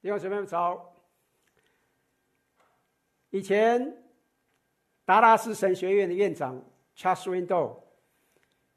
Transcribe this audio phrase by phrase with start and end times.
[0.00, 0.94] 弟兄姊妹们早。
[3.30, 4.00] 以前
[5.04, 6.64] 达拉斯神学院的院长
[6.96, 7.80] Charles Window，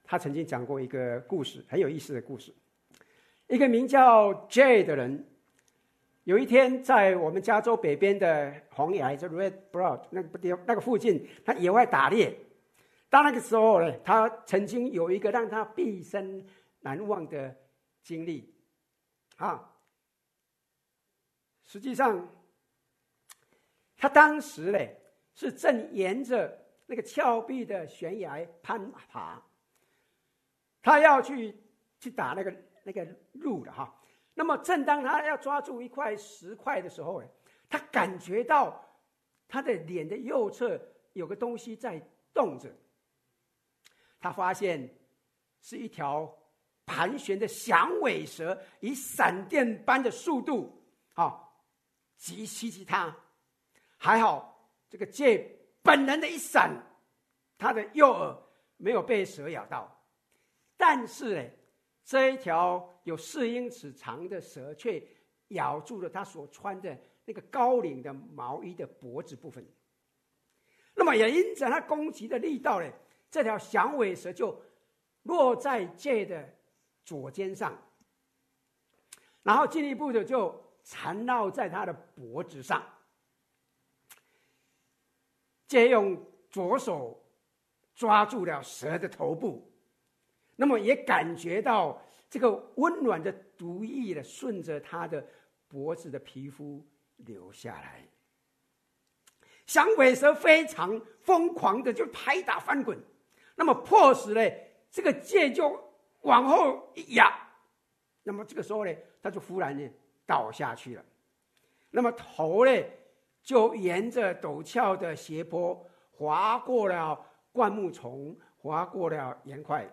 [0.04, 2.52] 他曾经讲过一个故事，很有意思的故事。
[3.46, 5.24] 一个名叫 Jay 的人，
[6.24, 12.36] 有一天在我们加州北边的红崖，就 Red Bluff 那个地那个附近，他野外打猎。
[13.12, 16.44] 到那个时候呢，他曾经有一个让他毕生
[16.80, 17.56] 难忘的
[18.02, 18.52] 经历，
[19.36, 19.68] 啊。
[21.72, 22.28] 实际上，
[23.96, 24.80] 他当时呢
[25.34, 29.42] 是正沿着那个峭壁的悬崖攀爬，
[30.82, 31.58] 他要去
[31.98, 33.98] 去打那个那个鹿的哈。
[34.34, 37.24] 那么，正当他要抓住一块石块的时候，
[37.70, 38.86] 他感觉到
[39.48, 40.78] 他的脸的右侧
[41.14, 42.70] 有个东西在动着。
[44.20, 44.94] 他发现
[45.62, 46.38] 是一条
[46.86, 50.84] 盘旋的响尾蛇，以闪电般的速度
[51.14, 51.48] 啊！
[52.22, 53.18] 击袭击他，
[53.98, 56.72] 还好这个借本能的一闪，
[57.58, 58.38] 他的右耳
[58.78, 60.06] 没有被蛇咬到，
[60.78, 61.50] 但是呢，
[62.06, 65.04] 这一条有四英尺长的蛇却
[65.48, 69.68] 咬住了他所穿的那个高领的毛衣的脖子部分。
[70.94, 72.88] 那么也因着他攻击的力道呢，
[73.32, 74.64] 这条响尾蛇就
[75.24, 76.48] 落在借的
[77.04, 77.76] 左肩上，
[79.42, 80.70] 然后进一步的就。
[80.84, 82.84] 缠绕在他的脖子上，
[85.68, 87.24] 借用左手
[87.96, 89.72] 抓住了蛇的头部，
[90.56, 95.26] 那么也感觉到这个温暖的毒液的顺着他的
[95.68, 96.86] 脖子的皮肤
[97.18, 98.06] 流下来。
[99.66, 102.98] 响尾蛇非常疯狂的就拍打翻滚，
[103.56, 104.42] 那么迫使呢
[104.90, 105.82] 这个剑就
[106.22, 107.32] 往后一压，
[108.24, 109.90] 那么这个时候呢，他就忽然呢。
[110.32, 111.04] 倒下去了，
[111.90, 112.72] 那么头呢，
[113.44, 117.20] 就沿着陡峭的斜坡滑过了
[117.52, 119.86] 灌木丛，滑过了岩块，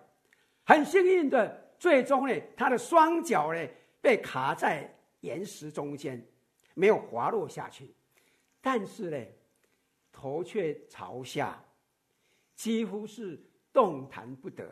[0.65, 3.69] 很幸运的，最终呢，他的双脚呢
[4.01, 4.89] 被卡在
[5.23, 6.25] 岩石中间，
[6.75, 7.93] 没有滑落下去，
[8.61, 9.27] 但是呢，
[10.13, 11.61] 头却朝下，
[12.55, 14.65] 几乎是动弹不得。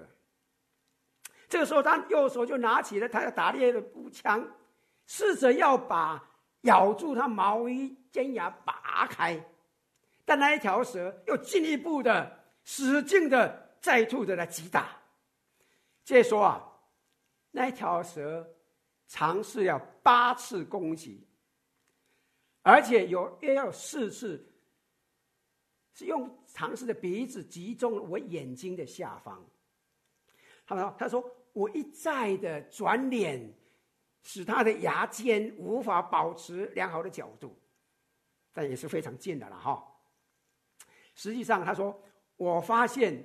[1.49, 4.49] 这个时候，他右手就拿起了他要打猎的步枪。
[5.07, 6.23] 试着要把
[6.63, 9.41] 咬住他毛衣尖牙拔开，
[10.25, 15.01] 但那一条蛇又进一步的使劲的再度的来击打。
[16.05, 16.73] 这说啊，
[17.53, 18.49] 那一条蛇
[19.07, 21.25] 尝试要八次攻击，
[22.63, 24.53] 而且有约有四次
[25.93, 29.45] 是用尝试的鼻子击中我眼睛的下方。
[30.67, 33.55] 他说：“他说我一再的转脸。”
[34.29, 37.57] 使他的牙尖无法保持良好的角度，
[38.53, 39.87] 但也是非常近的了哈。
[41.15, 42.03] 实际上，他说
[42.35, 43.23] ：“我发现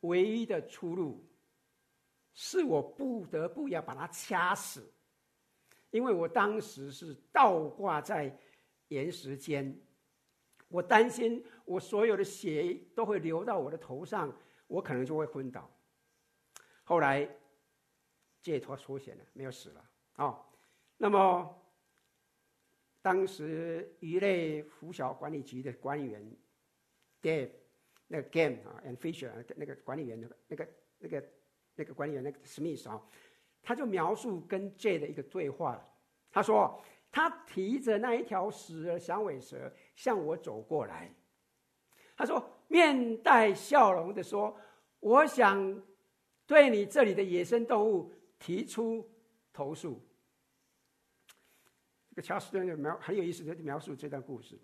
[0.00, 1.26] 唯一的出路，
[2.34, 4.92] 是我不得不要把它掐死，
[5.88, 8.38] 因为我当时是倒挂在
[8.88, 9.74] 岩石间，
[10.68, 14.30] 我担心我所有的血都会流到我的头上，
[14.66, 15.74] 我可能就会昏倒。
[16.82, 17.26] 后来
[18.42, 19.82] 解脱出现了，没有死了。”
[20.16, 20.44] 哦，
[20.96, 21.62] 那么
[23.02, 26.36] 当时鱼类附小管理局的管理员
[27.20, 27.50] ，Dave，
[28.06, 31.28] 那个 Game 啊，and Fisher 那个管理员，那个那个那个
[31.74, 33.02] 那个管理员，那个 Smith 啊，
[33.62, 35.84] 他就描述跟 J 的一个对话。
[36.30, 41.12] 他说，他提着那一条死的响尾蛇向我走过来。
[42.16, 44.56] 他说，面带笑容的说
[45.00, 45.82] ：“我想
[46.46, 49.08] 对你这里的野生动物提出。”
[49.54, 50.04] 投诉，
[52.10, 54.60] 这个乔斯顿的描很有意思的描述这段故事。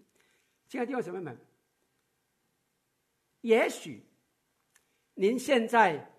[0.66, 1.38] 亲爱的弟兄姊妹们，
[3.40, 4.04] 也许
[5.14, 6.12] 您现在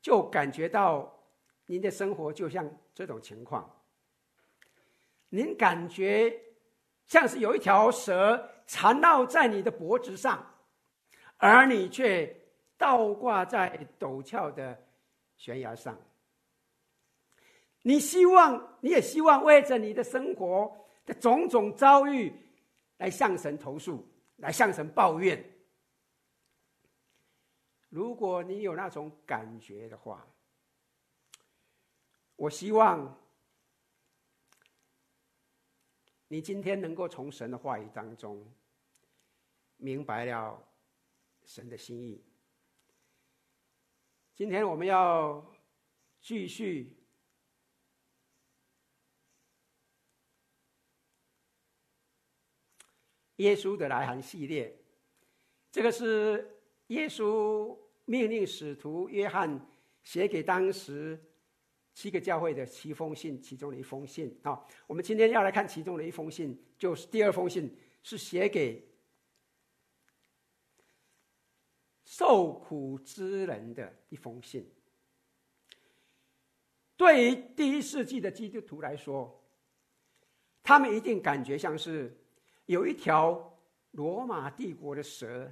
[0.00, 1.14] 就感觉到
[1.66, 3.84] 您的生活就像这种情况，
[5.28, 6.42] 您感觉
[7.04, 10.58] 像是有一条蛇缠绕在你的脖子上，
[11.36, 12.34] 而你却
[12.78, 14.82] 倒挂在陡峭的
[15.36, 16.00] 悬崖上。
[17.86, 22.32] 你希望，你也希望为着你的生活的种种遭遇
[22.96, 24.04] 来向神投诉，
[24.38, 25.40] 来向神抱怨。
[27.88, 30.26] 如果你有那种感觉的话，
[32.34, 33.16] 我希望
[36.26, 38.52] 你今天能够从神的话语当中
[39.76, 40.60] 明白了
[41.44, 42.20] 神的心意。
[44.34, 45.54] 今天我们要
[46.20, 46.95] 继续。
[53.36, 54.76] 耶稣的来函系列，
[55.70, 59.60] 这个是耶稣命令使徒约翰
[60.02, 61.18] 写给当时
[61.92, 64.64] 七个教会的七封信，其中的一封信啊。
[64.86, 68.86] 我们今天要来看其中的一封信，就是第二封信，是写给
[72.04, 74.70] 受苦之人的一封信。
[76.96, 79.42] 对于第一世纪的基督徒来说，
[80.62, 82.16] 他们一定感觉像是
[82.66, 83.58] 有一条
[83.92, 85.50] 罗马帝国的蛇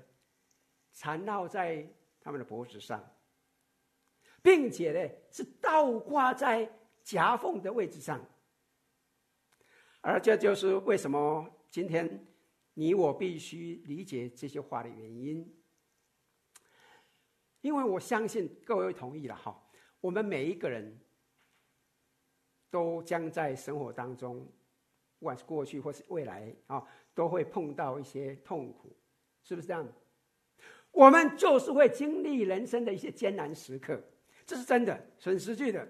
[0.92, 1.84] 缠绕在
[2.20, 3.02] 他们的脖子上，
[4.42, 6.70] 并且呢是倒挂在
[7.02, 8.24] 夹缝的位置上。
[10.00, 12.26] 而这就是为什么今天
[12.74, 15.52] 你我必须理解这些话的原因。
[17.62, 19.58] 因为我相信各位同意了哈，
[20.00, 21.00] 我们每一个人。
[22.70, 24.44] 都将在生活当中，
[25.20, 26.84] 不管是过去或是未来啊，
[27.14, 28.94] 都会碰到一些痛苦，
[29.42, 29.86] 是不是这样？
[30.90, 34.02] 我们就是会经历人生的一些艰难时刻，
[34.44, 35.88] 这是真的，很实际的。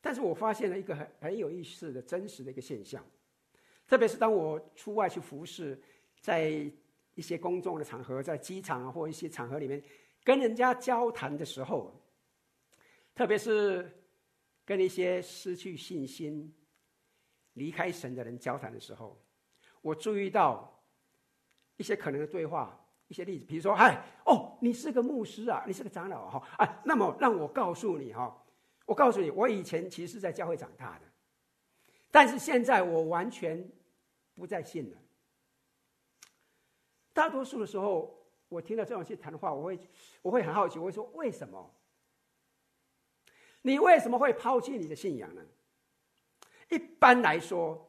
[0.00, 3.04] 但是我发现了一个很很有意思的真实的一个现象，
[3.86, 5.80] 特别是当我出外去服侍，
[6.20, 6.50] 在
[7.14, 9.82] 一些公众的场合，在机场啊或一些场合里面
[10.24, 11.94] 跟人家交谈的时候，
[13.14, 13.90] 特别是。
[14.62, 16.54] 跟一些失去信心、
[17.54, 19.20] 离开神的人交谈的时候，
[19.80, 20.80] 我注意到
[21.76, 28.44] 一些可能的对话，一些例子，比如说：“哎，哦，你是个牧师啊，你是个长老哈，啊，那么让我告诉你哈，
[28.86, 31.06] 我告诉你，我以前其实是在教会长大的，
[32.10, 33.68] 但是现在我完全
[34.34, 34.98] 不再信了。”
[37.12, 38.16] 大多数的时候，
[38.48, 39.78] 我听到这种去谈话，我会
[40.22, 41.74] 我会很好奇，我会说：“为什么？”
[43.62, 45.42] 你为什么会抛弃你的信仰呢？
[46.70, 47.88] 一般来说，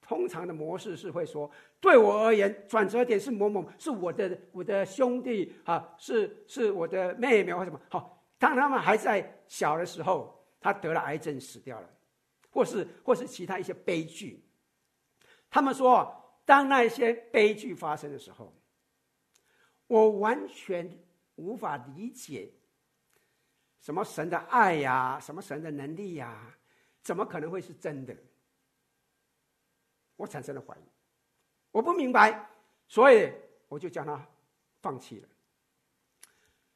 [0.00, 1.50] 通常的模式是会说：
[1.80, 7.80] 对我而言，转折点是某某，是我的我的兄弟啊，是是我的妹妹或什么。
[7.90, 11.88] 好，当他们还在小的时候，他得了癌症死掉了，
[12.50, 14.44] 或是或是其他一些悲剧。
[15.50, 18.54] 他们说，当那些悲剧发生的时候，
[19.86, 20.90] 我完全
[21.36, 22.52] 无法理解。
[23.80, 25.18] 什么神的爱呀？
[25.18, 26.54] 什么神的能力呀？
[27.02, 28.16] 怎么可能会是真的？
[30.16, 30.82] 我产生了怀疑，
[31.70, 32.48] 我不明白，
[32.86, 33.32] 所以
[33.68, 34.28] 我就将它
[34.82, 35.28] 放弃了。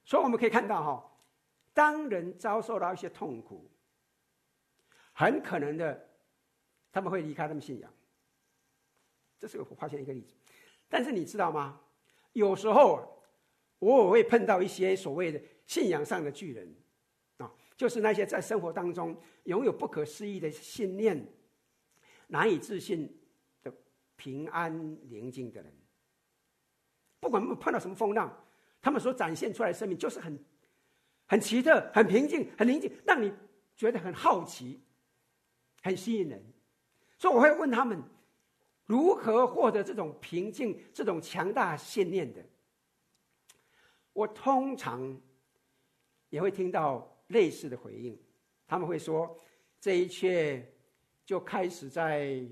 [0.05, 1.19] 所以我们可以看到，哈，
[1.73, 3.71] 当人遭受到一些痛苦，
[5.13, 6.09] 很可能的，
[6.91, 7.93] 他们会离开他们信仰。
[9.39, 10.35] 这是我发现一个例子。
[10.89, 11.81] 但是你知道吗？
[12.33, 13.23] 有时候
[13.79, 16.75] 我也会碰到一些所谓的信仰上的巨人。
[17.77, 21.27] 就是那些在生活当中拥有不可思议的信念、
[22.29, 23.13] 难以置信
[23.63, 23.73] 的
[24.15, 24.73] 平安
[25.11, 25.73] 宁静的人，
[27.19, 28.33] 不管碰到什么风浪，
[28.81, 30.39] 他们所展现出来的生命就是很、
[31.27, 33.33] 很奇特、很平静、很宁静，让你
[33.77, 34.81] 觉得很好奇、
[35.83, 36.41] 很吸引人。
[37.19, 38.01] 所以我会问他们，
[38.87, 42.41] 如何获得这种平静、这种强大信念的？
[44.13, 45.21] 我通常
[46.29, 47.11] 也会听到。
[47.29, 48.19] 类似的回应，
[48.67, 49.39] 他们会说
[49.81, 50.71] ：“这一切
[51.25, 52.47] 就开始在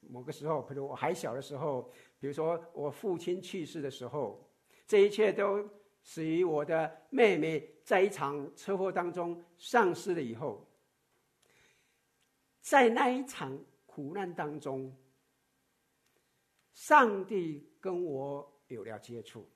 [0.00, 4.46] 某个时候，比如我还小的时候，比如说我父亲去世的时候，
[4.86, 5.66] 这一切都
[6.02, 10.68] 始于我的妹妹在一场车祸当中丧失了以后，
[12.60, 14.94] 在那一场苦难当中，
[16.74, 19.48] 上帝跟我有了接触，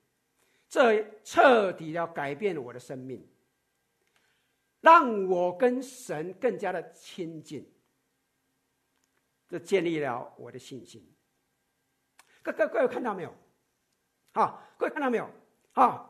[0.69, 3.23] 这彻底要改变了我的生命。”
[4.87, 7.69] 让我跟神更加的亲近，
[9.49, 11.05] 这建立了我的信心。
[12.41, 13.35] 各各各位看到没有？
[14.35, 15.29] 啊，各位看到没有？
[15.73, 16.09] 啊，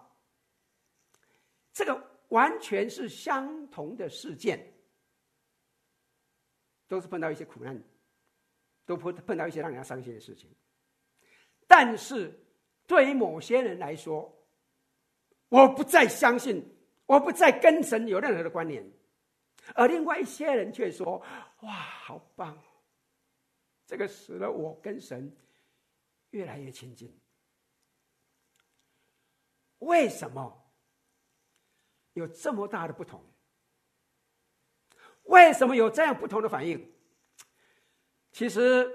[1.73, 4.71] 这个完全是相同的事件，
[6.87, 7.83] 都是碰到一些苦难，
[8.85, 10.55] 都碰碰到一些让人家伤心的事情。
[11.67, 12.39] 但是
[12.87, 14.31] 对于某些人来说，
[15.49, 16.76] 我不再相信。
[17.07, 18.85] 我不再跟神有任何的关联，
[19.75, 21.19] 而另外一些人却说
[21.63, 22.61] ：“哇，好棒！
[23.87, 25.35] 这个使得我跟神
[26.31, 27.17] 越来越亲近。
[29.79, 30.73] 为什么
[32.15, 33.25] 有这么大的不同？
[35.25, 36.93] 为什么有这样不同的反应？
[38.33, 38.89] 其实，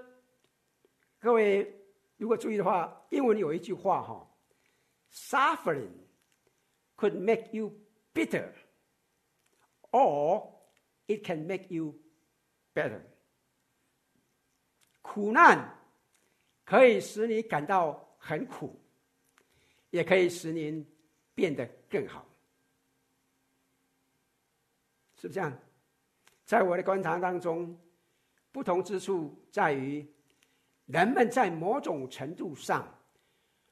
[1.19, 1.81] 各位
[2.17, 4.29] 如果注意的话，英文有一句话哈
[5.11, 5.91] ：“Suffering
[6.97, 7.73] could make you。”
[8.13, 8.51] Bitter,
[9.91, 10.49] or
[11.07, 11.95] it can make you
[12.73, 13.01] better。
[15.01, 15.77] 苦难
[16.63, 18.79] 可以使你感到很苦，
[19.89, 20.85] 也可以使您
[21.33, 22.25] 变得更好，
[25.15, 25.57] 是不是这样？
[26.45, 27.77] 在我的观察当中，
[28.51, 30.05] 不同之处在于，
[30.85, 32.99] 人们在某种程度上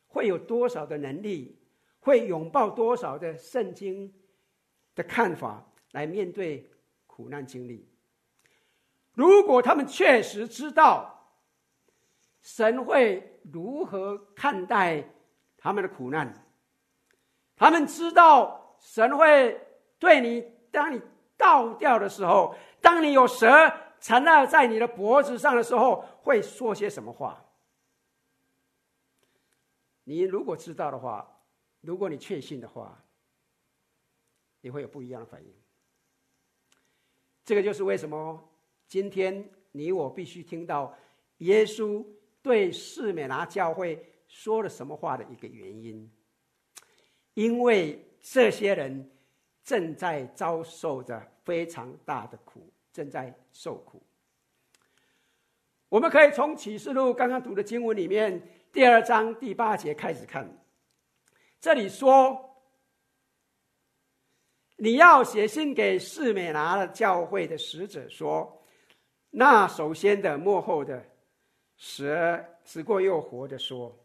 [0.08, 1.60] 会有多少的能力，
[2.00, 4.13] 会拥抱多少的圣经
[4.99, 6.69] 的看法来面对
[7.07, 7.89] 苦难经历。
[9.13, 11.39] 如果他们确实知道
[12.41, 15.09] 神会如何看待
[15.57, 16.33] 他们的苦难，
[17.55, 19.57] 他们知道神会
[19.97, 21.01] 对你，当你
[21.37, 23.47] 倒掉的时候，当你有蛇
[24.01, 27.45] 缠绕在你的脖子上的时候，会说些什么话？
[30.03, 31.41] 你如果知道的话，
[31.79, 33.01] 如果你确信的话，
[34.61, 35.53] 你会有不一样的反应。
[37.45, 38.49] 这个就是为什么
[38.87, 40.95] 今天你我必须听到
[41.37, 42.05] 耶稣
[42.41, 46.11] 对士美拿教会说了什么话的一个原因，
[47.33, 49.09] 因为这些人
[49.63, 54.01] 正在遭受着非常大的苦，正在受苦。
[55.87, 60.47] 我们可以从启示录刚刚读的经文里面第二章第八节开始看，
[61.59, 62.48] 这里说
[64.79, 68.65] ：“你要写信给士美拿的教会的使者说，
[69.29, 71.05] 那首先的、幕后的、
[71.77, 73.95] 死死过又活的说。”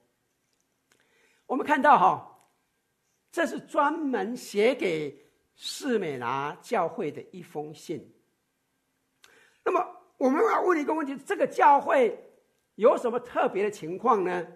[1.46, 2.48] 我们看到哈，
[3.30, 5.16] 这是专门写给
[5.54, 8.14] 士美拿教会的一封信。
[9.64, 9.92] 那么。
[10.16, 12.16] 我们要问一个问题：这个教会
[12.76, 14.46] 有什么特别的情况呢？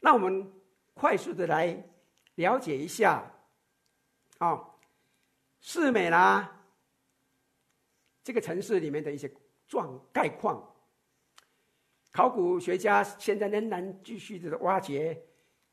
[0.00, 0.52] 那我们
[0.92, 1.82] 快速的来
[2.34, 3.24] 了解一下。
[4.36, 4.62] 啊，
[5.70, 6.50] 士美拉
[8.24, 9.30] 这个城市里面的一些
[9.66, 10.66] 状概况，
[12.10, 15.22] 考古学家现在仍然继续的挖掘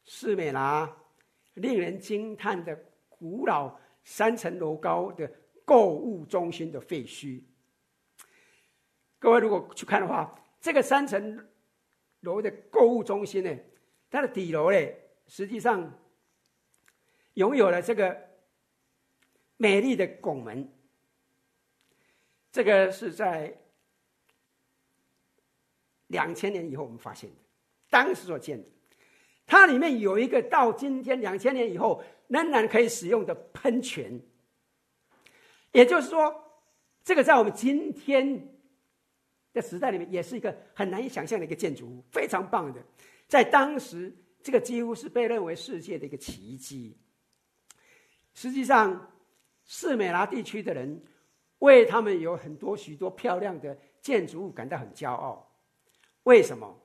[0.03, 0.93] 四美拉
[1.53, 3.73] 令人惊叹的古老
[4.03, 5.31] 三层楼高的
[5.63, 7.41] 购物中心的废墟。
[9.17, 11.47] 各位如果去看的话，这个三层
[12.19, 13.57] 楼的购物中心呢，
[14.09, 14.77] 它的底楼呢，
[15.27, 15.89] 实际上
[17.35, 18.34] 拥有了这个
[19.57, 20.71] 美丽的拱门。
[22.51, 23.57] 这个是在
[26.07, 27.35] 两千年以后我们发现的，
[27.89, 28.67] 当时所建的。
[29.45, 34.19] 它里面有一个到今天两千年以后仍然可以使用的喷泉，
[35.71, 36.33] 也就是说，
[37.03, 38.51] 这个在我们今天。
[39.55, 42.85] 的时代里面，也是一个很难以想象的一个建筑物，非常棒的。
[43.25, 46.97] 在当时，这个几乎是被认为世界的一个奇迹。
[48.33, 49.14] 实际上，
[49.65, 51.03] 士美拉地区的人
[51.59, 55.51] 为他们有很多许多漂亮的建筑物感到很骄傲。
[56.23, 56.79] 为什么？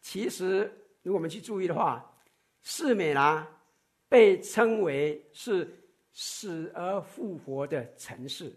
[0.00, 0.70] 其实，
[1.02, 2.14] 如果我们去注意的话，
[2.62, 3.46] 士美拉
[4.08, 5.68] 被称为是
[6.12, 8.52] 死而复活的城市，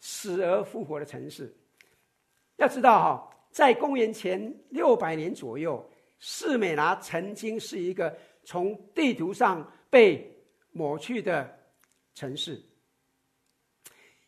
[0.00, 1.54] 死而复活的城市。
[2.56, 5.84] 要知道哈，在公元前六百年左右，
[6.18, 10.34] 士美拉曾经是一个从地图上被
[10.70, 11.58] 抹去的
[12.14, 12.62] 城市，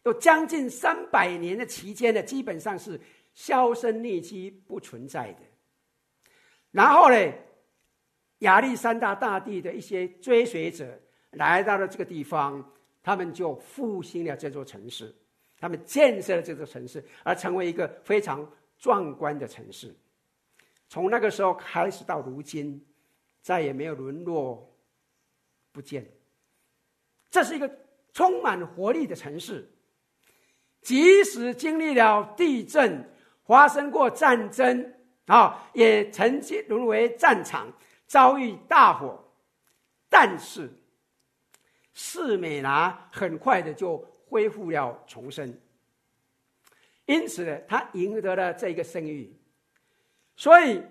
[0.03, 3.01] 有将近三百年的期间呢，基本上是
[3.33, 5.41] 销声匿迹、不存在的。
[6.73, 7.33] 然后呢，
[8.41, 11.01] 亚历山大大帝的一些追随者
[11.31, 15.15] 来到了这个地方，他们就复兴了这座城市。
[15.59, 18.47] 他们建设了这座城市，而成为一个非常
[18.79, 19.95] 壮观的城市。
[20.89, 22.85] 从那个时候开始到如今，
[23.41, 24.71] 再也没有沦落
[25.73, 26.07] 不见。
[27.31, 27.71] 这是一个
[28.13, 29.71] 充满活力的城市，
[30.81, 33.09] 即使经历了地震，
[33.45, 34.95] 发生过战争
[35.27, 37.73] 啊，也曾经沦为战场，
[38.07, 39.25] 遭遇大火，
[40.09, 40.71] 但是
[41.95, 44.07] 士美拿很快的就。
[44.29, 45.57] 恢复了重生，
[47.05, 49.33] 因此呢，他赢得了这个声誉。
[50.35, 50.83] 所以，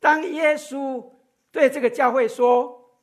[0.00, 1.08] 当耶稣
[1.52, 2.98] 对这个教会说：“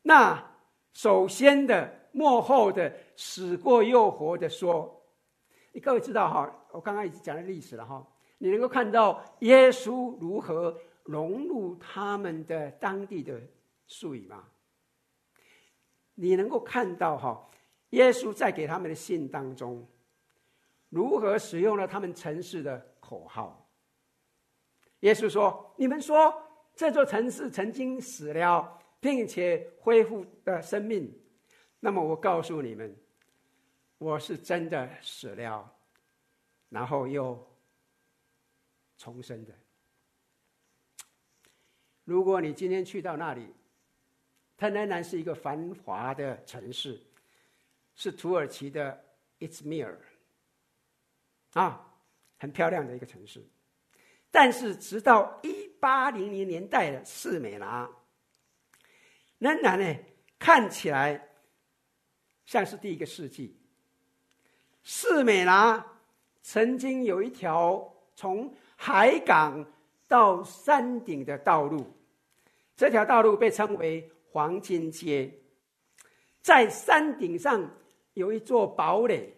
[0.00, 0.53] 那
[0.94, 5.02] 首先的、幕后的、死过又活的说，
[5.72, 6.50] 你各位知道哈？
[6.70, 8.06] 我刚刚已经讲了历史了哈。
[8.38, 13.40] 你能够看到耶稣如何融入他们的当地的
[13.86, 14.44] 术语吗？
[16.14, 17.48] 你能够看到哈？”
[17.90, 19.86] 耶稣在给他们的信当中，
[20.88, 23.68] 如何使用了他们城市的口号？
[25.00, 26.34] 耶稣说：“你们说
[26.74, 31.14] 这座城市曾经死了，并且恢复的生命，
[31.78, 32.96] 那么我告诉你们，
[33.98, 35.70] 我是真的死了，
[36.70, 37.46] 然后又
[38.96, 39.52] 重生的。
[42.04, 43.46] 如果你今天去到那里，
[44.56, 46.98] 它仍然是一个繁华的城市，
[47.94, 49.04] 是土耳其的
[49.36, 50.00] 伊兹密尔，
[51.52, 51.94] 啊，
[52.38, 53.46] 很漂亮的一个城市。
[54.30, 57.86] 但是直到一八零零年代的四美拿，
[59.44, 59.96] 仍然呢
[60.38, 61.28] 看起来
[62.46, 63.54] 像是第一个世纪。
[64.82, 65.84] 士美拿
[66.40, 69.70] 曾经有一条从海港
[70.08, 71.86] 到山顶的道路，
[72.74, 75.30] 这条道路被称为黄金街。
[76.40, 77.70] 在山顶上
[78.14, 79.30] 有一座堡垒，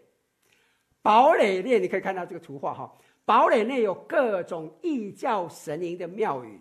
[1.03, 6.61] 堡垒内你可以看到这个图画哈，堡垒内有各种异教神灵的庙宇。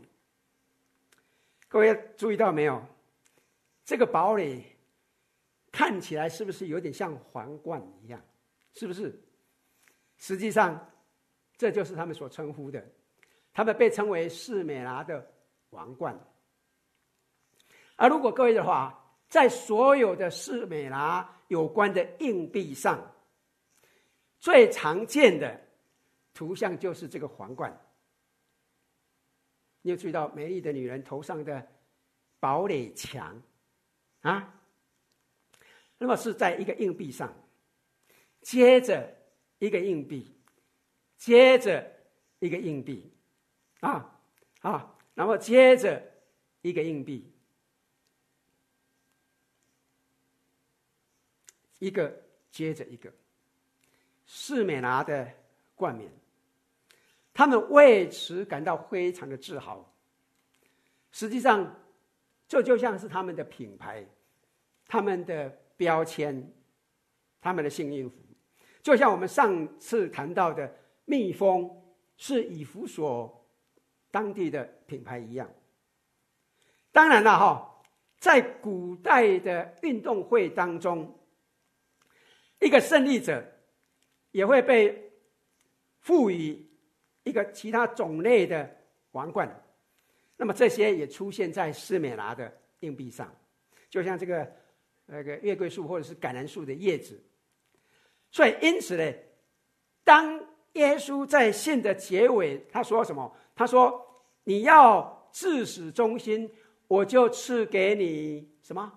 [1.67, 2.83] 各位注意到没有？
[3.85, 4.65] 这个堡垒
[5.71, 8.21] 看起来是不是有点像皇冠一样？
[8.73, 9.17] 是不是？
[10.17, 10.91] 实际上，
[11.55, 12.85] 这就是他们所称呼的，
[13.53, 15.31] 他们被称为士美拿的
[15.69, 16.19] 王冠。
[17.95, 23.13] 而如果各位的话，在所有的士美拿有关的硬币上，
[24.39, 25.61] 最常见的
[26.33, 27.77] 图像就是这个皇冠。
[29.81, 31.65] 你有注意到美丽的女人头上的
[32.39, 33.41] 堡垒墙
[34.29, 34.53] 啊？
[35.97, 37.33] 那么是在一个硬币上。
[38.41, 39.15] 接着
[39.57, 40.35] 一个硬币，
[41.17, 41.91] 接着
[42.37, 43.11] 一个硬币，
[43.79, 44.19] 啊
[44.61, 46.03] 啊，然后接着
[46.61, 47.31] 一个硬币，
[51.79, 53.11] 一个接着一个，
[54.27, 55.27] 士美拿的
[55.73, 56.11] 冠冕，
[57.33, 59.91] 他们为此感到非常的自豪。
[61.11, 61.75] 实际上，
[62.47, 64.05] 这就像是他们的品牌，
[64.87, 66.53] 他们的标签，
[67.41, 68.17] 他们的幸运符。
[68.83, 70.71] 就像我们上次谈到的，
[71.05, 71.69] 蜜蜂
[72.17, 73.45] 是以弗所
[74.11, 75.49] 当地的品牌一样。
[76.91, 77.81] 当然了，哈，
[78.19, 81.17] 在古代的运动会当中，
[82.59, 83.43] 一个胜利者
[84.31, 85.11] 也会被
[85.99, 86.69] 赋予
[87.23, 88.77] 一个其他种类的
[89.11, 89.64] 王冠。
[90.37, 93.33] 那么这些也出现在斯美拿的硬币上，
[93.89, 94.51] 就像这个
[95.05, 97.23] 那个月桂树或者是橄榄树的叶子。
[98.31, 99.13] 所以，因此呢，
[100.03, 100.37] 当
[100.73, 103.33] 耶稣在信的结尾，他说什么？
[103.55, 104.05] 他说
[104.43, 106.51] ：“你要至死忠心，
[106.87, 108.91] 我就赐给你什么？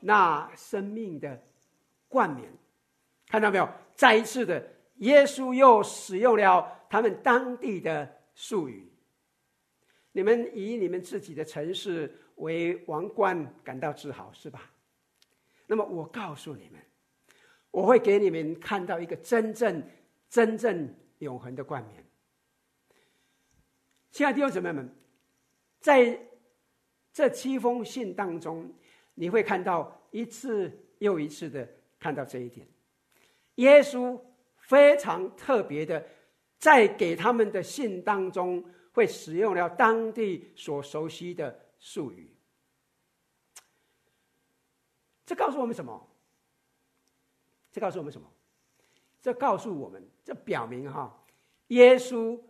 [0.00, 1.42] 那生命的
[2.06, 2.48] 冠冕。”
[3.26, 3.68] 看到没有？
[3.96, 4.64] 再一次的，
[4.98, 8.88] 耶稣又使用了他们当地的术语。
[10.16, 14.70] 你们以你们自己的城市为王冠感到自豪，是吧？
[15.66, 16.80] 那么，我告诉你们。
[17.72, 19.82] 我会给你们看到一个真正、
[20.30, 22.04] 真正永恒的冠冕。
[24.12, 24.88] 亲爱的弟兄姊妹们，
[25.80, 26.16] 在
[27.12, 28.72] 这七封信当中，
[29.14, 32.64] 你会看到一次又一次的看到这一点。
[33.56, 34.20] 耶稣
[34.58, 36.06] 非常特别的，
[36.60, 42.34] 在给他们的信当中，会使用了当地所熟悉的术语。
[45.26, 46.08] 这告诉我们什么？
[47.70, 48.26] 这告诉我们什么？
[49.20, 51.26] 这告诉我们，这表明哈，
[51.68, 52.40] 耶稣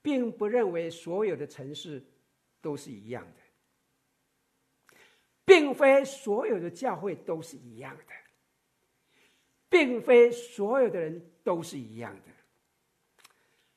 [0.00, 2.02] 并不认为所有的城市
[2.60, 4.96] 都是一样的，
[5.44, 8.14] 并非所有的教会都是一样的，
[9.68, 12.30] 并非所有的人都是一样的。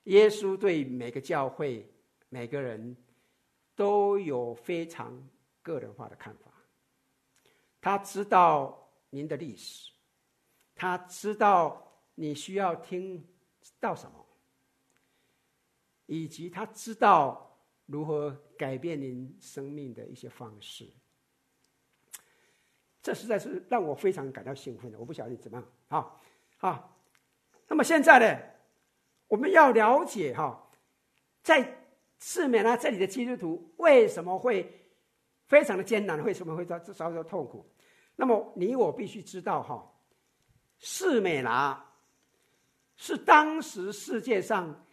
[0.03, 1.91] 耶稣对每个教会、
[2.33, 2.97] 每个人
[3.75, 5.29] 都有非常
[5.61, 6.51] 个人化的看法。
[7.79, 9.91] 他知道您的历史。
[10.73, 13.23] 他知道你需要听
[13.79, 14.25] 到什么，
[16.07, 20.91] 以及他知道如何改变您生命的一些方式。
[23.03, 24.97] 这实在是让我非常感到兴奋的。
[24.97, 26.19] 我不晓得怎么样，好，
[26.57, 26.99] 好。
[27.67, 28.25] 那么现在呢，
[29.27, 30.71] 我们要了解哈，
[31.43, 31.82] 在
[32.25, 34.81] 四美拉这里的基督徒为什么会
[35.45, 37.69] 非常的艰难，为什么会遭遭受痛苦？
[38.15, 39.85] 那么你我必须知道哈。
[40.79, 41.85] 四美拉
[42.95, 44.85] 是当时世界上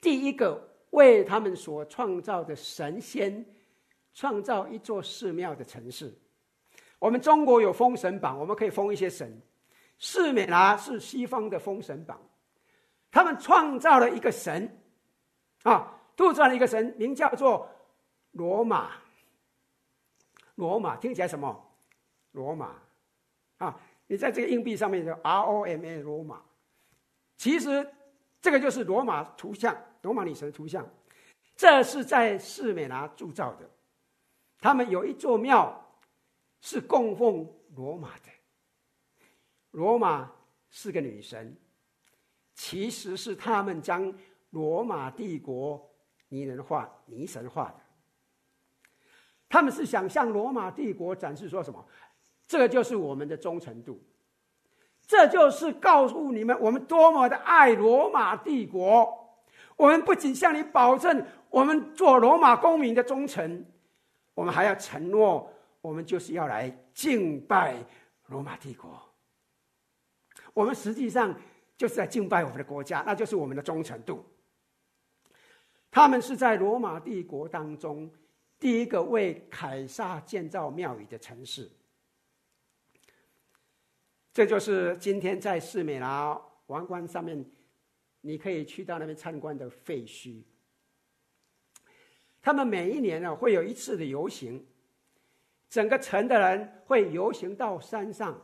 [0.00, 3.44] 第一个为他们所创造的神仙
[4.14, 6.18] 创造一座寺庙的城市。
[6.98, 9.38] 我们中国有封神榜，我们可以封一些神。
[9.98, 12.18] 四美拉是西方的封神榜，
[13.10, 14.80] 他们创造了一个神，
[15.64, 17.70] 啊，杜撰了一个神，名叫做
[18.32, 18.90] 罗马。
[20.56, 21.72] 罗马听起来什么？
[22.32, 22.74] 罗马，
[23.58, 23.80] 啊。
[24.08, 26.42] 你在这个硬币上面的 R O M A 罗马，
[27.36, 27.88] 其实
[28.40, 30.84] 这个就是罗马图像，罗马女神图像。
[31.54, 33.70] 这是在士美拿铸造的。
[34.58, 35.88] 他们有一座庙
[36.60, 38.30] 是供奉罗马的。
[39.70, 40.32] 罗马
[40.70, 41.54] 是个女神，
[42.54, 44.12] 其实是他们将
[44.50, 45.87] 罗马帝国
[46.28, 47.76] 拟人化、拟神化的。
[49.48, 51.84] 他们是想向罗马帝国展示说什么？
[52.46, 54.02] 这就是我们的忠诚度，
[55.06, 59.26] 这就是告诉你们我们多么的爱罗马帝国。
[59.76, 63.64] 我们不仅向你保证我们做罗马公民的忠诚，
[64.34, 67.76] 我们还要承诺，我们就是要来敬拜
[68.26, 69.00] 罗马帝国。
[70.52, 71.34] 我们实际上
[71.76, 74.24] 就是在敬拜我们的国家，那就是我们的忠诚度。
[75.98, 78.08] 他们是在罗马帝国当中
[78.56, 81.68] 第一个为凯撒建造庙宇的城市。
[84.32, 87.44] 这就是今天在士美拿王冠上面，
[88.20, 90.40] 你可以去到那边参观的废墟。
[92.40, 94.64] 他们每一年呢会有一次的游行，
[95.68, 98.40] 整个城的人会游行到山上。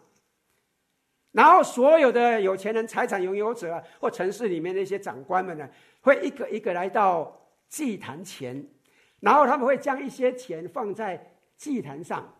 [1.31, 7.44] 然后，所有的有钱人、财产拥有者或城市里面的一些长官们呢，会一个一个来到
[7.75, 8.65] 祭坛前，
[9.19, 12.33] 然后他们会将一些钱放在祭坛上，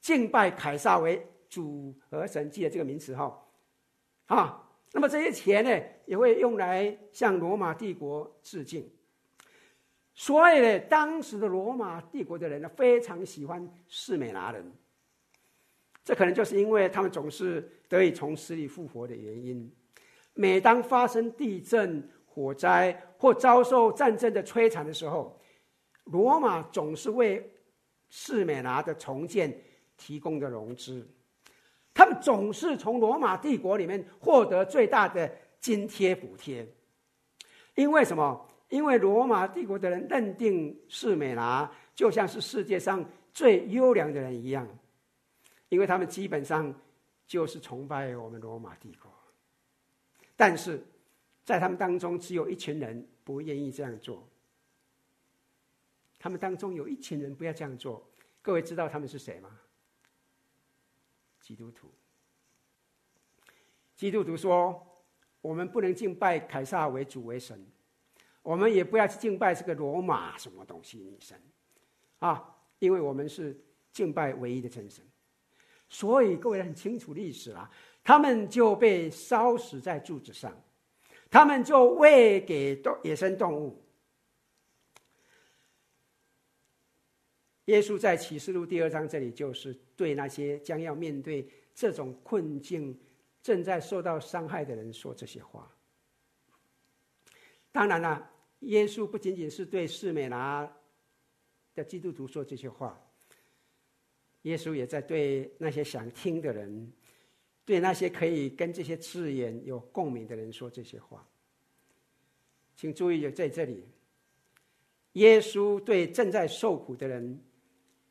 [0.00, 3.46] 敬拜凯撒为主和神，记得这个名词哈。
[4.24, 8.90] 啊，那么这些钱呢，也会用来向罗马帝国致敬。
[10.14, 14.64] 所以呢，当时的罗马帝国的人呢，非常喜欢士美拿人。
[16.02, 19.70] 这可能就是因为他们总是得以从死里复活的原因。
[20.32, 25.38] 每当发生地震、火灾或遭受战争的摧残的时候，
[26.04, 27.52] 罗马总是为
[28.08, 29.54] 士美拿的重建
[29.98, 31.06] 提供的融资。
[31.92, 35.30] 他们总是从罗马帝国里面获得最大的
[35.60, 36.66] 津贴补贴。
[37.74, 38.48] 因为什么？
[38.70, 43.04] 因为罗马帝国的人认定士美拿就像是世界上
[43.34, 44.66] 最优良的人一样。
[45.68, 46.74] 因为他们基本上
[47.26, 49.12] 就是崇拜我们罗马帝国，
[50.36, 50.82] 但是
[51.50, 54.24] 在他们当中，只有一群人不愿意这样做。
[56.16, 58.08] 他们当中有一群人不要这样做，
[58.40, 59.58] 各位知道他们是谁吗？
[61.40, 61.90] 基督徒。
[63.96, 64.80] 基督徒说
[65.42, 67.66] ：“我们不能敬拜凯撒为主为神，
[68.42, 71.36] 我们也不要去敬拜这个罗马什么东西女神
[72.20, 73.60] 啊，因为我们是
[73.92, 75.04] 敬拜唯一的真神。”
[75.88, 77.68] 所以各位很清楚历史了，
[78.04, 80.54] 他们就被烧死在柱子上，
[81.30, 83.80] 他们就喂给动野生动物。
[87.66, 92.98] 耶稣在启示录第二章这里，就是对那些将要面对这种困境、
[93.40, 95.72] 正在受到伤害的人说这些话。
[97.70, 98.28] 当然了，
[98.60, 100.68] 耶稣不仅仅是对士美拿
[101.76, 103.00] 的基督徒说这些话。
[104.42, 106.92] 耶稣也在对那些想听的人，
[107.70, 111.24] 对那些可以跟这些字眼有共鸣的人说这些话。
[112.74, 113.86] 请注意，在这里，
[115.12, 117.40] 耶稣对正在受苦的人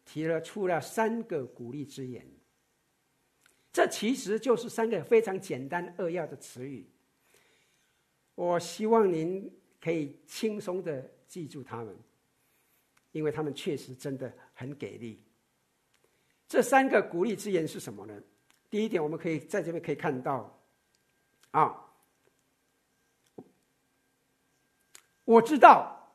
[0.06, 2.26] 提了出了三个鼓励之言。
[3.74, 6.88] 这其实就是三个非常简单扼要的词语。
[8.36, 11.94] 我希望您可以轻松的记住他们，
[13.12, 15.22] 因为他们确实真的很给力。
[16.48, 18.24] 这三个鼓励之言是什么呢？
[18.70, 20.60] 第一点，我们可以在这边可以看到，
[21.50, 21.92] 啊，
[25.26, 26.14] 我知道，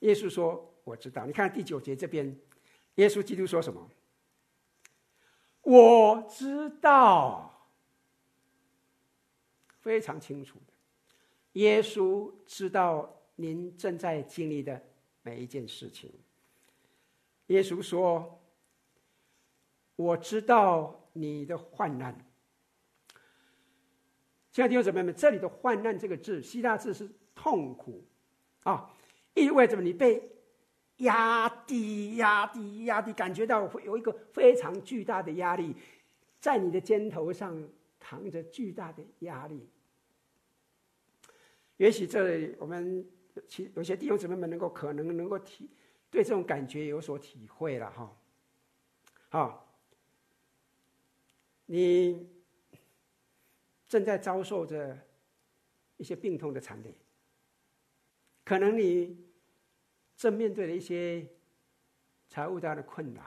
[0.00, 1.24] 耶稣说我知道。
[1.24, 2.38] 你看第九节这边，
[2.96, 3.90] 耶稣基督说什么？
[5.62, 7.66] 我知道，
[9.80, 10.72] 非常清楚的，
[11.52, 14.84] 耶稣知道您正在经历的
[15.22, 16.12] 每一件事情。
[17.46, 18.38] 耶稣说。
[20.02, 22.12] 我知道你的患难，
[24.50, 28.04] 亲爱的弟兄姊妹们，这里的“患难”这个字，希腊字是痛苦，
[28.64, 28.90] 啊，
[29.34, 30.28] 意味着你被
[30.98, 35.76] 压低、压低、压低，感觉到会有一个非常巨大的压力，
[36.40, 37.56] 在你的肩头上
[38.00, 39.68] 扛着巨大的压力。
[41.76, 43.08] 也许这里我们
[43.46, 45.70] 其有些弟兄姊妹们能够可能能够体
[46.10, 48.16] 对这种感觉有所体会了哈，
[49.28, 49.68] 好。
[51.66, 52.28] 你
[53.88, 54.98] 正在遭受着
[55.96, 56.94] 一些病痛的缠累，
[58.44, 59.16] 可能你
[60.16, 61.26] 正面对了一些
[62.28, 63.24] 财务上的困难，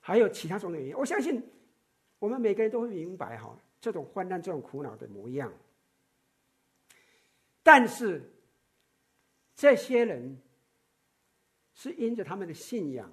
[0.00, 0.96] 还有其他种种原因。
[0.96, 1.42] 我相信
[2.18, 5.52] 我们每个人都会明白哈，这种患难、这种苦恼的模样。
[7.62, 8.32] 但是
[9.54, 10.40] 这些人
[11.74, 13.12] 是因着他们的信仰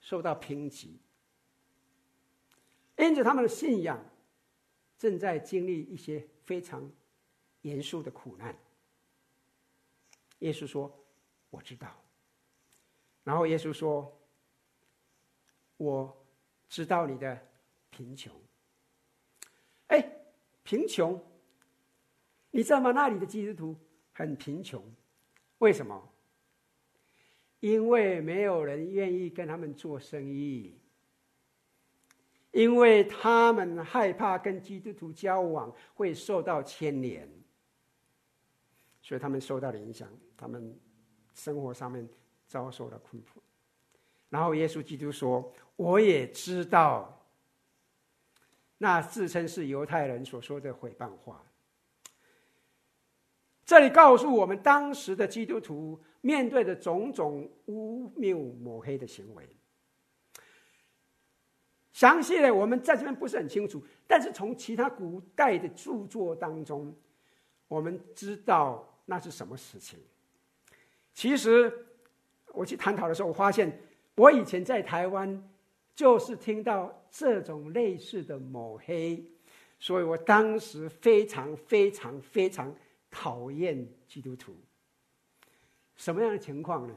[0.00, 0.98] 受到抨击，
[2.98, 3.98] 因着他们的信仰
[4.96, 6.90] 正在经历一些非常
[7.62, 8.56] 严肃的苦难。
[10.40, 10.92] 耶稣说
[11.50, 11.88] ：“我知道。”
[13.24, 14.20] 然后耶稣说
[15.76, 16.26] ：“我
[16.68, 17.40] 知道你的
[17.90, 18.32] 贫穷。”
[19.88, 20.12] 哎，
[20.62, 21.18] 贫穷，
[22.50, 22.92] 你知道吗？
[22.92, 23.76] 那里的基督徒
[24.12, 24.84] 很贫穷，
[25.58, 26.12] 为什么？
[27.60, 30.77] 因为没有人愿意跟他们做生意，
[32.52, 37.28] 因为他们害怕跟基督徒交往会受到牵连，
[39.02, 40.78] 所以他们受到了影响，他们
[41.34, 42.08] 生活上面
[42.46, 43.42] 遭受了困苦。
[44.28, 47.14] 然后耶稣基督说：“我也知道。”
[48.80, 51.44] 那自称是犹太人所说的毁谤话，
[53.64, 59.48] 这里告诉我们，当时的基督徒面对的种种污蔑抹黑的行为。
[61.98, 66.94] 详细的，我们在这边不是很清楚，但是从其他古代的著作当中，
[67.66, 69.98] 我们知道那是什么事情。
[71.12, 71.72] 其实，
[72.52, 73.80] 我去探讨的时候，我发现
[74.14, 75.42] 我以前在台湾。
[75.98, 79.20] 就是听到这种类似的抹黑，
[79.80, 82.72] 所以我当时非常非常非常
[83.10, 84.54] 讨厌基督徒。
[85.96, 86.94] 什么样的情况呢？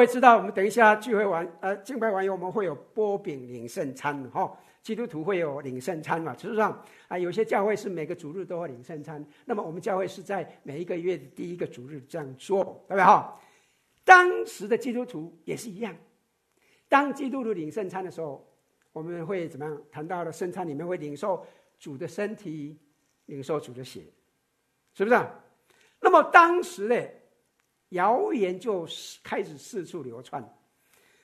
[0.00, 4.50] 各位知道，我们等一下聚会完，呃，敬拜完以后，我们会有波饼领圣餐，哈、
[4.82, 6.34] 基督徒会有领圣餐嘛？
[6.34, 13.04] 事实上，啊，有些教会是每个主日都会领圣餐，那么我们教会是在每一个月的第一个主日这样做，对不对？
[13.04, 13.38] 哈，
[14.02, 15.94] 当时的基督徒也是一样。
[16.88, 18.42] 当基督徒领圣餐的时候，
[18.94, 19.82] 我们会怎么样？
[19.92, 21.44] 谈到了圣餐里面会领受
[21.78, 22.74] 主的身体，
[23.26, 24.00] 领受主的血，
[24.94, 25.26] 是不是？
[26.00, 26.96] 那么当时呢，
[27.90, 28.86] 谣言就
[29.22, 30.42] 开始四处流窜，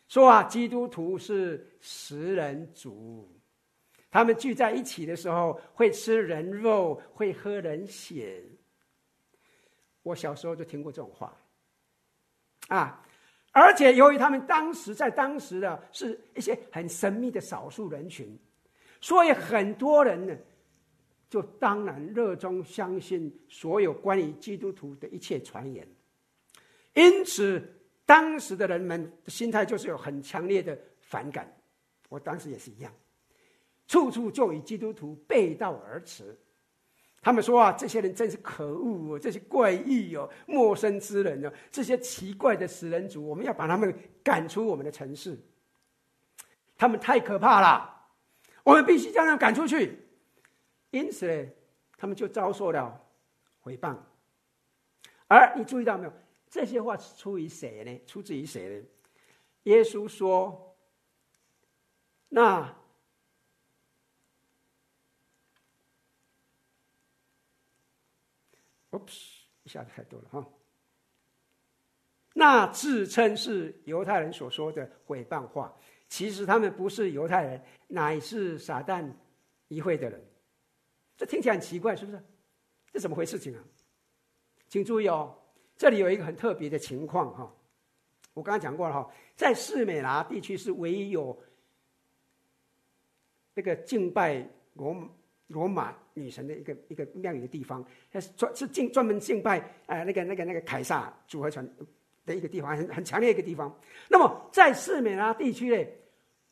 [0.07, 3.29] 说啊，基督徒是食人族，
[4.11, 8.44] 他们聚在一起的时候会吃人肉，会喝人血。
[10.02, 11.37] 我小时候就听过这种话，
[12.68, 13.02] 啊。
[13.52, 18.38] 而且，由于他们当时在当时的是一些很神秘的少数人群，
[19.00, 20.37] 所以很多人呢，
[21.31, 25.88] 就当然热衷相信所有关于基督徒的一切传言。
[26.97, 27.63] 因此，
[28.07, 31.47] 当时的人们的心态就是有很强烈的反感。
[32.09, 32.91] 我当时也是一样，
[33.87, 36.35] 处处就与基督徒背道而驰。
[37.21, 45.39] 他们说啊，这些人真是可恶哦，这些怪异哦，陌生之人哦，这些奇怪的食人族，我们要把他们赶出我们的城市。
[46.79, 48.07] 他们太可怕了，
[48.63, 49.99] 我们必须将他们赶出去。
[50.93, 51.47] 因此呢，
[51.99, 53.05] 他们就遭受了
[53.61, 53.97] 毁谤。
[55.27, 56.13] 而你注意到没有？
[56.49, 58.01] 这些话是出于谁呢？
[58.07, 58.87] 出自于谁呢？
[59.65, 60.77] 耶稣说
[62.29, 62.75] ：“那。”
[69.63, 70.49] 一下子太多了哈。
[72.33, 75.77] 那自称是犹太人所说的毁谤话，
[76.09, 79.07] 其实他们不是犹太人，乃是撒旦
[79.69, 80.25] 议会的人。
[81.15, 82.25] 这听起来很奇怪，是不是？
[82.91, 83.63] 这怎么回事情啊？
[84.69, 85.37] 请注意哦，
[85.77, 87.53] 这里有一个很特别的情况哈。
[88.35, 91.39] 我刚刚讲过了哈，在士美拿地区是唯一有
[93.55, 94.95] 那个敬拜罗
[95.47, 101.67] 罗马女神的一个一个庙宇的地方，是专是敬专门敬拜呃那个那个那个凯撒组合拳
[102.27, 103.75] 的一个地方，很很强烈一个地方。
[104.09, 105.97] 那么在士美拿地区内，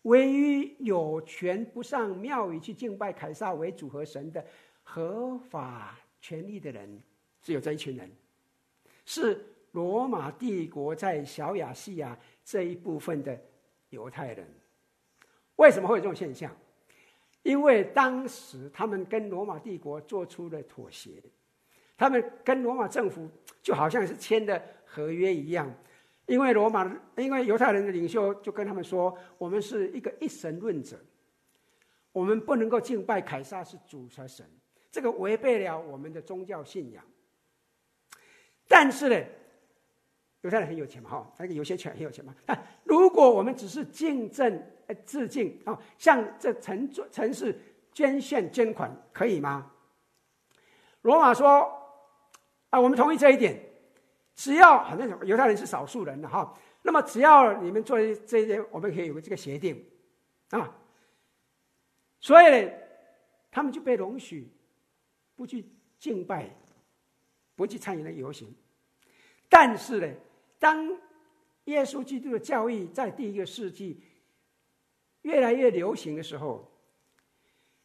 [0.03, 4.43] 唯一有权不上庙宇去敬拜凯撒为组合神的
[4.83, 7.03] 合法权利的人，
[7.43, 8.11] 只有这一群人，
[9.05, 13.39] 是罗马帝国在小亚细亚这一部分的
[13.91, 14.47] 犹太人。
[15.57, 16.55] 为什么会有这种现象？
[17.43, 21.23] 因为当时他们跟罗马帝国做出了妥协，
[21.97, 23.29] 他们跟罗马政府
[23.63, 25.73] 就好像是签的合约一样。
[26.27, 30.99] 因为罗马，因为犹太人的领袖就跟他们说：“我们是一个一神论者，
[32.13, 34.49] 我们不能够敬拜凯撒是主和神，
[34.91, 37.05] 这个违背了我们的宗教信仰。”
[38.69, 39.27] 但是呢，
[40.43, 42.35] 犹太人很有钱嘛，哈，那个有些权很有钱嘛。
[42.45, 44.63] 但如果我们只是敬正。
[44.87, 45.81] 呃，致敬啊！
[45.97, 47.59] 向这城城市
[47.95, 49.73] 捐献捐款可以吗？
[51.01, 51.67] 罗马说
[52.69, 53.59] ：“啊，我们同意这一点。
[54.35, 57.97] 只要好像犹太人是少数人的哈，那么只要你们做
[58.27, 59.83] 这一点，我们可以有个这个协定
[60.51, 60.77] 啊。
[62.21, 62.71] 所以呢
[63.51, 64.53] 他们就被容许
[65.35, 65.67] 不去
[65.99, 66.55] 敬拜，
[67.55, 68.53] 不去参与那游行。
[69.49, 70.13] 但是呢，
[70.59, 70.89] 当
[71.65, 74.01] 耶稣基督的教义在第一个世纪
[75.23, 76.71] 越来越流行的时候，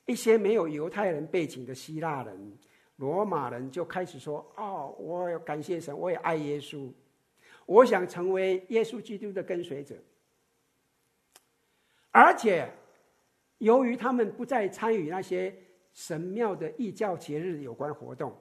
[0.05, 2.58] 一些没有犹太人背景的希腊人、
[2.95, 6.91] 罗马人就开始说：“哦，我要感谢神，我也爱耶稣，
[7.65, 9.95] 我想成为耶稣基督的跟随者。”
[12.12, 12.67] 而且，
[13.60, 15.55] 由于他们不再参与那些
[15.93, 18.36] 神庙的异教节日有关活动，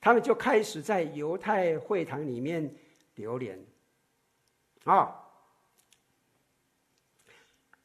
[0.00, 2.74] 他们就开始在犹太会堂里面
[3.14, 3.58] 流连。
[4.84, 5.14] 啊，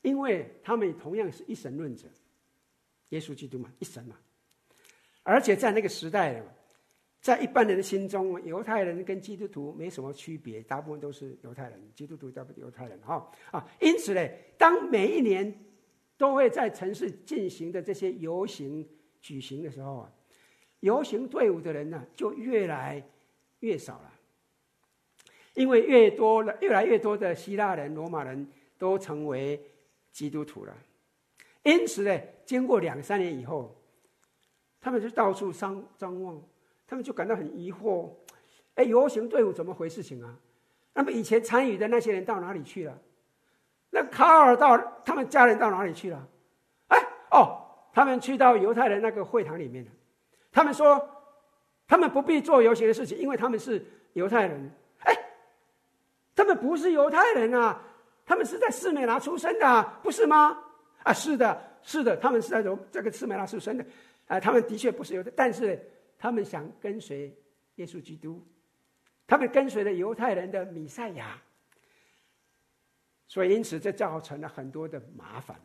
[0.01, 2.07] 因为他们同样是一神论者，
[3.09, 4.15] 耶稣基督嘛，一神嘛。
[5.23, 6.41] 而且在那个时代，
[7.19, 12.99] 在一般人的心中，犹太人跟基督徒没什么区别，大部分都是犹太人，基督徒大部分犹太人。
[13.01, 14.25] 哈啊，因此呢，
[14.57, 15.53] 当每一年
[16.17, 18.87] 都会在城市进行的这些游行
[19.19, 20.11] 举行的时候啊，
[20.83, 23.01] 游行队伍的人呢，就越来
[23.61, 24.11] 越少了。
[25.53, 28.45] 因为越多了，越来越多的希腊人、罗马人
[28.77, 29.57] 都成为
[30.11, 30.75] 基督徒了，
[31.63, 33.73] 因此呢，经过两三年以后，
[34.81, 36.41] 他们就到处张张望，
[36.85, 38.09] 他们就感到很疑惑：
[38.75, 40.37] 哎，游行队伍怎么回事情啊？
[40.93, 42.99] 那么以前参与的那些人到哪里去了？
[43.89, 46.27] 那卡尔到他们家人到哪里去了？
[46.87, 46.99] 哎，
[47.31, 47.61] 哦，
[47.93, 49.91] 他们去到犹太人那个会堂里面了。
[50.53, 51.09] 他们说，
[51.85, 54.71] 他们不必做游行的事情，因为他们是犹太人。
[54.99, 55.13] 哎
[56.35, 57.81] 他们不是犹太人啊，
[58.25, 60.57] 他们是在斯美拿出生的，不是吗？
[61.03, 63.85] 啊，是的，是的，他们是在这个斯美拿出生的，
[64.27, 65.79] 啊，他们的确不是犹太，但是
[66.17, 67.35] 他们想跟随
[67.75, 68.41] 耶稣基督，
[69.27, 71.39] 他们跟随了犹太人的弥赛亚，
[73.27, 75.59] 所以因此这造成了很多的麻烦。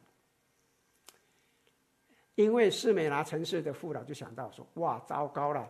[2.39, 5.69] 因为士美拿城市的父老就想到说：“哇，糟糕了，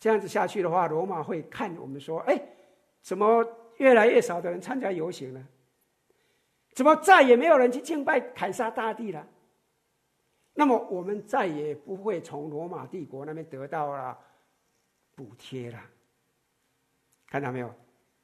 [0.00, 2.36] 这样子下去的话，罗马会看我们说，哎，
[3.00, 5.46] 怎么？”越来越少的人参加游行了，
[6.72, 9.28] 怎么再也没有人去敬拜凯撒大帝了？
[10.54, 14.18] 那么我们再也不会从罗马帝国那边得到了
[15.14, 15.78] 补贴了。
[17.26, 17.70] 看到没有？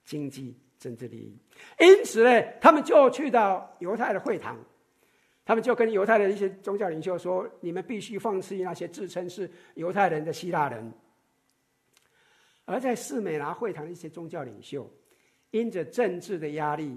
[0.04, 1.38] 经济、政治利益。
[1.78, 4.58] 因此呢，他们就去到犹太的会堂，
[5.44, 10.92] 他们就跟犹太的一些宗教领袖说：“你们必须放弃那些自称是犹太人的希腊人。”
[12.64, 14.88] 而在士美拿会堂的一些宗教领袖。
[15.50, 16.96] 因着政治的压力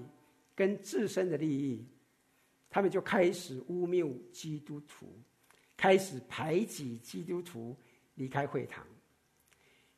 [0.54, 1.86] 跟自身的利益，
[2.70, 5.06] 他们就开始污蔑基督徒，
[5.76, 7.76] 开始排挤基督徒
[8.14, 8.82] 离开会堂。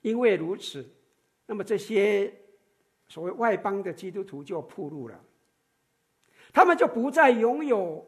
[0.01, 0.85] 因为如此，
[1.47, 2.35] 那么这些
[3.07, 5.25] 所谓外邦的基督徒就暴露了，
[6.53, 8.05] 他们就不再拥有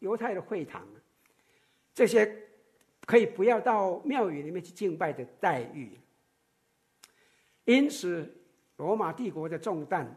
[0.00, 0.86] 犹太的会堂，
[1.94, 2.42] 这些
[3.06, 5.98] 可以不要到庙宇里面去敬拜的待遇。
[7.64, 8.34] 因此。
[8.78, 10.16] 罗马帝国的重担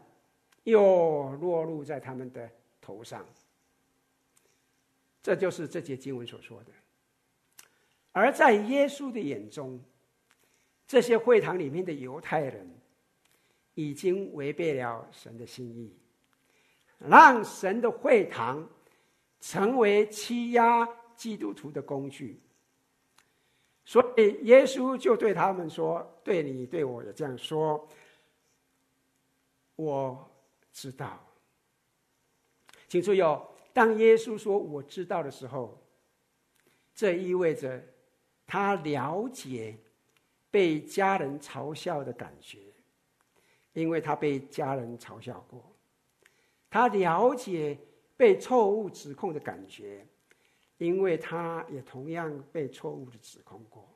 [0.62, 2.48] 又落入在他们的
[2.80, 3.26] 头上，
[5.20, 6.70] 这就是这节经文所说的。
[8.12, 9.80] 而在耶稣的眼中，
[10.86, 12.70] 这些会堂里面的犹太人
[13.74, 15.92] 已经违背了神的心意，
[17.00, 18.70] 让神的会堂
[19.42, 22.40] 成为欺压基督徒的工具。
[23.84, 27.86] 所以耶稣就对他们说：“对你对我也这样说。”
[29.74, 30.30] 我
[30.72, 31.18] 知道，
[32.86, 35.76] 请注意哦，当耶稣说“我知道”的时候，
[36.94, 37.82] 这意味着
[38.46, 39.76] 他了解
[40.52, 42.58] 被家人嘲笑的感觉，
[43.72, 45.60] 因为他被家人嘲笑过；
[46.70, 47.76] 他了解
[48.22, 50.06] 被错误指控的感觉，
[50.78, 53.88] 因为他也同样被错误的指控过。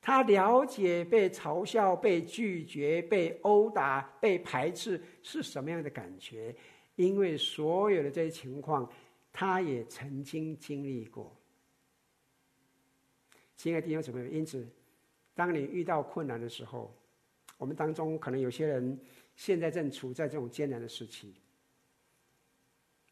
[0.00, 6.54] 他了解被嘲笑、被拒绝、被殴打、被排斥是什么样的感觉，
[6.94, 8.88] 因为所有的这些情况，
[9.32, 11.36] 他也曾经经历过。
[13.56, 14.64] 亲爱的弟兄姊妹，因此，
[15.34, 16.96] 当你遇到困难的时候，
[17.58, 18.96] 我们当中可能有些人
[19.34, 21.34] 现在正处在这种艰难的时期。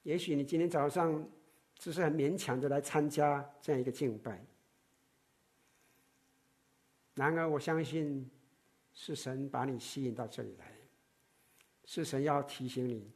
[0.08, 1.22] 也许你今天早上
[1.76, 4.42] 只是很勉强的来参加这样一个敬拜。
[7.12, 8.26] 然而，我相信
[8.94, 10.74] 是神把你吸引到这里来，
[11.84, 13.12] 是神要提醒你，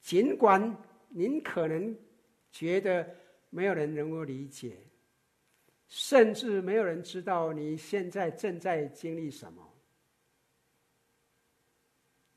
[0.00, 1.92] 尽管您可能
[2.52, 3.16] 觉得
[3.50, 4.78] 没有人能够理解，
[5.88, 9.74] 甚至没有人知道你现在正在经历什么，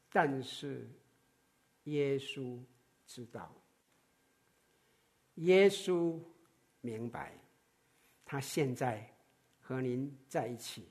[0.10, 0.89] 但是
[1.84, 2.58] 耶稣
[3.06, 3.54] 知道，
[5.42, 6.20] 耶稣
[6.82, 7.34] 明白，
[8.24, 9.08] 他现在
[9.60, 10.88] 和您在一起。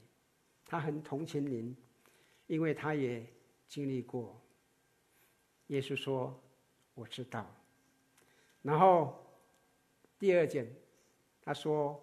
[0.65, 1.77] 他很同情您，
[2.47, 3.25] 因为他也
[3.67, 4.41] 经历过。
[5.69, 6.41] 耶稣说
[6.95, 7.45] ：“我知道。”
[8.63, 9.25] 然后
[10.19, 10.69] 第二件，
[11.43, 12.01] 他说：“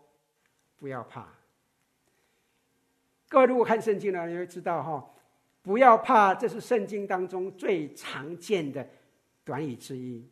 [0.78, 1.34] 不要怕。”
[3.30, 5.14] 各位如果看圣经呢，你会知道哈
[5.62, 8.90] ，“不要怕”这是圣经当中最常见的
[9.44, 10.26] 短语之一。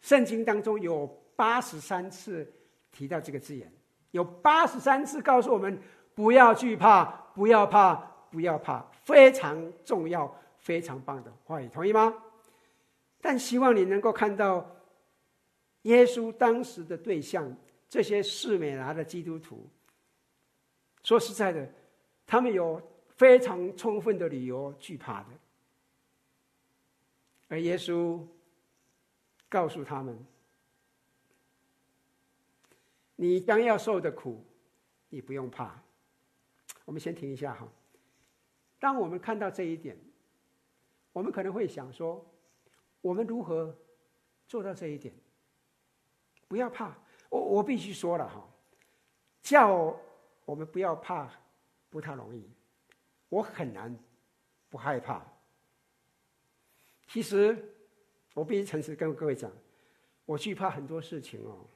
[0.00, 2.50] 圣经当中有八十三次
[2.90, 3.70] 提到这个字眼，
[4.12, 5.80] 有八十三次告诉我们
[6.14, 7.94] 不要惧怕，不要怕，
[8.30, 12.14] 不要怕，非常重要、非常棒的话语，同意吗？
[13.20, 14.64] 但希望你能够看到，
[15.82, 17.54] 耶稣当时的对象，
[17.88, 19.68] 这些士美拿的基督徒，
[21.02, 21.68] 说实在的，
[22.26, 22.80] 他们有
[23.16, 25.26] 非常充分的理由惧怕的，
[27.48, 28.20] 而耶稣
[29.48, 30.18] 告诉他们
[33.16, 34.44] ：“你将要受的苦，
[35.08, 35.80] 你不用怕。”
[36.84, 37.68] 我们先停一下哈。
[38.78, 39.96] 当我们看到这一点，
[41.12, 42.24] 我们可能会想说。
[43.00, 43.72] 我们如何
[44.48, 45.14] 做到这一点？
[46.48, 46.98] 不要怕，
[47.30, 48.44] 我我必须说了哈，
[49.40, 49.96] 叫
[50.44, 51.30] 我们不要怕，
[51.88, 52.44] 不太容易。
[53.28, 53.96] 我很难
[54.68, 55.24] 不害怕。
[57.06, 57.72] 其实
[58.38, 59.50] 我必须诚实跟各位讲，
[60.24, 61.66] 我惧怕很多事情哦。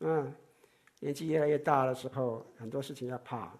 [0.00, 0.34] 嗯，
[1.00, 3.50] 年纪越来越大的时候，很多事情要怕。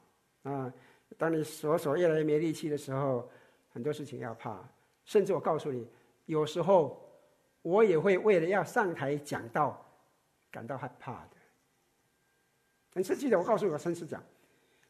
[0.42, 0.70] 啊，
[1.16, 3.26] 当你左手越来越没力气的时候，
[3.70, 4.62] 很多事情要怕。
[5.06, 5.88] 甚至我告诉你。
[6.26, 7.00] 有时候，
[7.62, 9.82] 我也会为了要上台讲道，
[10.50, 11.36] 感到害怕的。
[12.94, 14.22] 很实际的，我告诉我陈师长，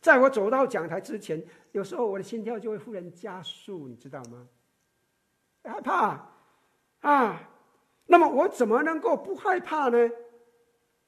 [0.00, 4.48] 在我走到讲台之前，有时候我的心跳就会忽然加速，你知道吗？
[5.62, 6.33] 害怕
[7.04, 7.50] 啊！
[8.06, 10.08] 那么我怎么能够不害怕呢？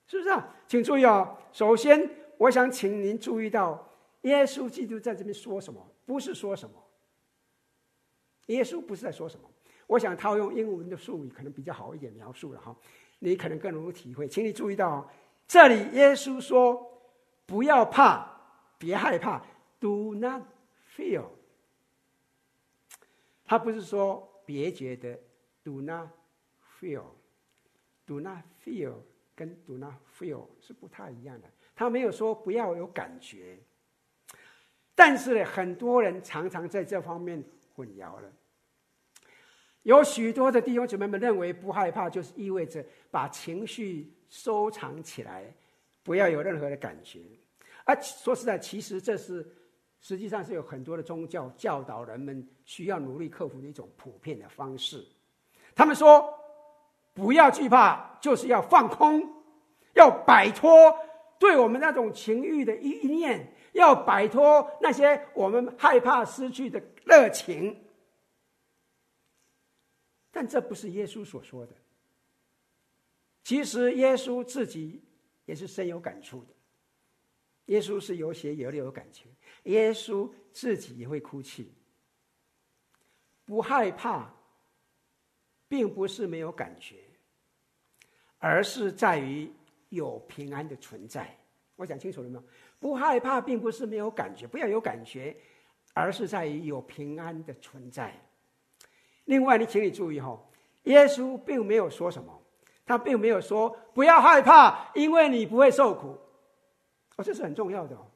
[0.07, 0.55] 是不是啊？
[0.69, 1.37] 请注意哦。
[1.53, 3.91] 首先，我想请您注意到，
[4.23, 5.81] 耶稣基督在这边说什么？
[6.05, 6.75] 不是说什么。
[8.47, 9.51] 耶稣不是在说什么。
[9.87, 12.77] 我想套用英文的术语可能比较好一点描述了哈，
[13.19, 14.29] 你可能更容易体会。
[14.29, 15.09] 请你注意到哦，
[15.47, 17.01] 这里耶稣说
[17.47, 18.39] ：“不要怕，
[18.79, 19.43] 别害怕
[19.81, 20.43] ，Do not
[20.95, 21.25] fear。”
[23.47, 25.19] 他不是说别觉得
[25.67, 26.11] ，Do not
[26.81, 27.03] feel,
[28.07, 28.95] do not feel，
[29.35, 31.49] 跟 Do not feel 是不太一样的。
[31.75, 33.59] 他没有说不要有感觉，
[34.95, 37.43] 但是呢，很多人常常在这方面
[37.75, 38.33] 混淆了。
[39.83, 45.53] 有许多的弟兄姊妹们认为，不害怕就是意味着把情绪收藏起来，
[46.05, 47.21] 不要有任何的感觉。
[47.85, 49.45] 而说实在，其实这是
[50.01, 55.05] 实际上是有很多的宗教教导人们需要努力克服的一种普遍的方式。
[55.77, 56.41] 他们说，
[57.15, 59.23] 不要惧怕，就是要放空，
[59.93, 60.99] 要摆脱
[61.39, 67.85] 对我们那种情欲的意念，要摆脱那些我们害怕失去的热情。
[70.33, 71.73] 但这不是耶稣所说的。
[73.45, 75.03] 其实耶稣自己
[75.45, 76.55] 也是深有感触的。
[77.67, 79.31] 耶稣是有血有泪有感情，
[79.65, 81.73] 耶稣自己也会哭泣。
[83.45, 84.33] 不害怕，
[85.69, 86.97] 并不是没有感觉，
[88.39, 89.51] 而是在于
[89.89, 91.37] 有平安的存在。
[91.75, 92.45] 我讲清楚了没有？
[92.79, 95.37] 不害怕，并不是没有感觉，不要有感觉，
[95.93, 98.15] 而是在于有平安的存在。
[99.25, 100.39] 另外，你请你注意哈，
[100.85, 102.43] 耶稣并没有说什么，
[102.85, 106.19] 他并没有说不要害怕，因为你不会受苦。
[107.17, 108.07] 哦，这是很重要的哦。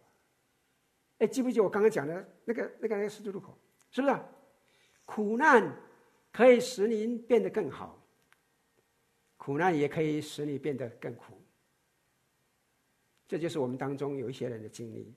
[1.18, 3.58] 哎，记不记得我刚刚讲的那个那个那个十字路口？
[3.90, 4.16] 是不是？
[5.04, 5.74] 苦难
[6.32, 8.02] 可以使您变得更好，
[9.36, 11.40] 苦难也可以使你变得更苦。
[13.28, 15.14] 这就是我们当中有一些人的经历。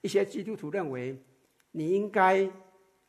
[0.00, 1.16] 一些基督徒认为，
[1.70, 2.50] 你应该。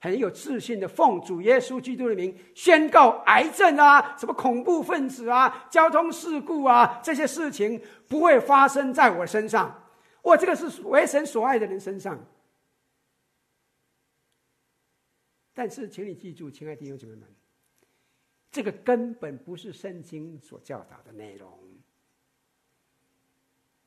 [0.04, 9.88] 很有自信的奉主耶稣基督的名宣告：癌症啊，什么恐怖分子啊，交通事故啊，这些事情不会发生在我身上。
[10.24, 12.20] 我这个是为神所爱的人身上。
[15.54, 17.28] 但是，请你记住，亲爱的弟兄姊妹们，
[18.50, 21.52] 这个根本不是圣经所教导的内容。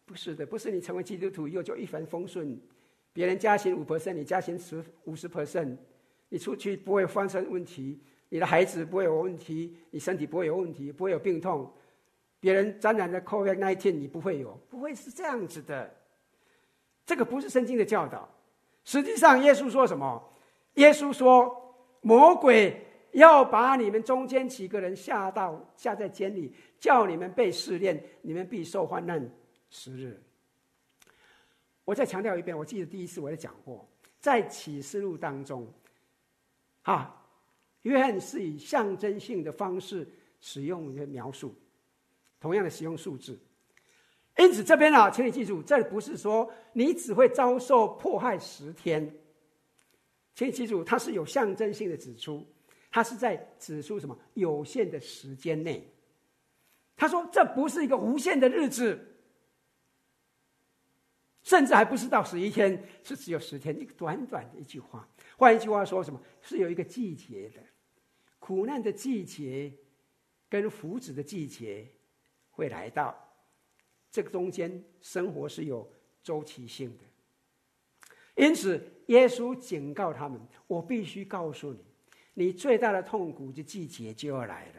[0.04, 2.60] 不是的，不是你成为基督徒以后就一帆风顺，
[3.12, 5.76] 别人加薪五 percent，你加薪十五十 percent。
[6.28, 11.72] 你出去不会发生问题，你的孩子不会有问题，你身体不会有问题，不会有病痛。
[12.40, 15.94] 别人沾染的 COVID-19，你不会有，不会是这样子的。
[17.06, 18.28] 这个不是圣经的教导。
[18.84, 20.33] 实际上，耶稣说什么？
[20.74, 29.30] 耶稣说，魔鬼要把你们中间几个人下到下在监里，叫你们被试炼，你们必受患难
[29.70, 30.20] 十日。
[31.84, 33.88] 我再强调一遍，我记得第一次我也讲过。
[34.18, 35.70] 在启示录当中，
[36.82, 37.22] 啊，
[37.82, 40.08] 约翰是以象征性的方式
[40.40, 41.54] 使用一些描述，
[42.40, 43.38] 同样的使用数字。
[44.38, 49.14] 因此这边啊，请你记住，这不是说你只会遭受迫害十天。
[50.34, 52.46] 请你记住，它是有象征性的指出，
[52.90, 55.88] 它是在指出什么有限的时间内。
[56.96, 59.16] 他说：“这不是一个无限的日子，
[61.42, 65.08] 甚至还不是到十一天，是只有十天，一个短短的一句话。
[65.36, 67.60] 换一句话说，什么是有一个季节的
[68.38, 69.72] 苦难的季节，
[70.48, 71.86] 跟福祉的季节
[72.50, 73.20] 会来到。
[74.08, 77.04] 这个中间生活是有周期性的。
[78.34, 81.84] 因此，耶稣警告他们：我必须告诉你，
[82.34, 84.74] 你最大的痛苦的季节就要来了。”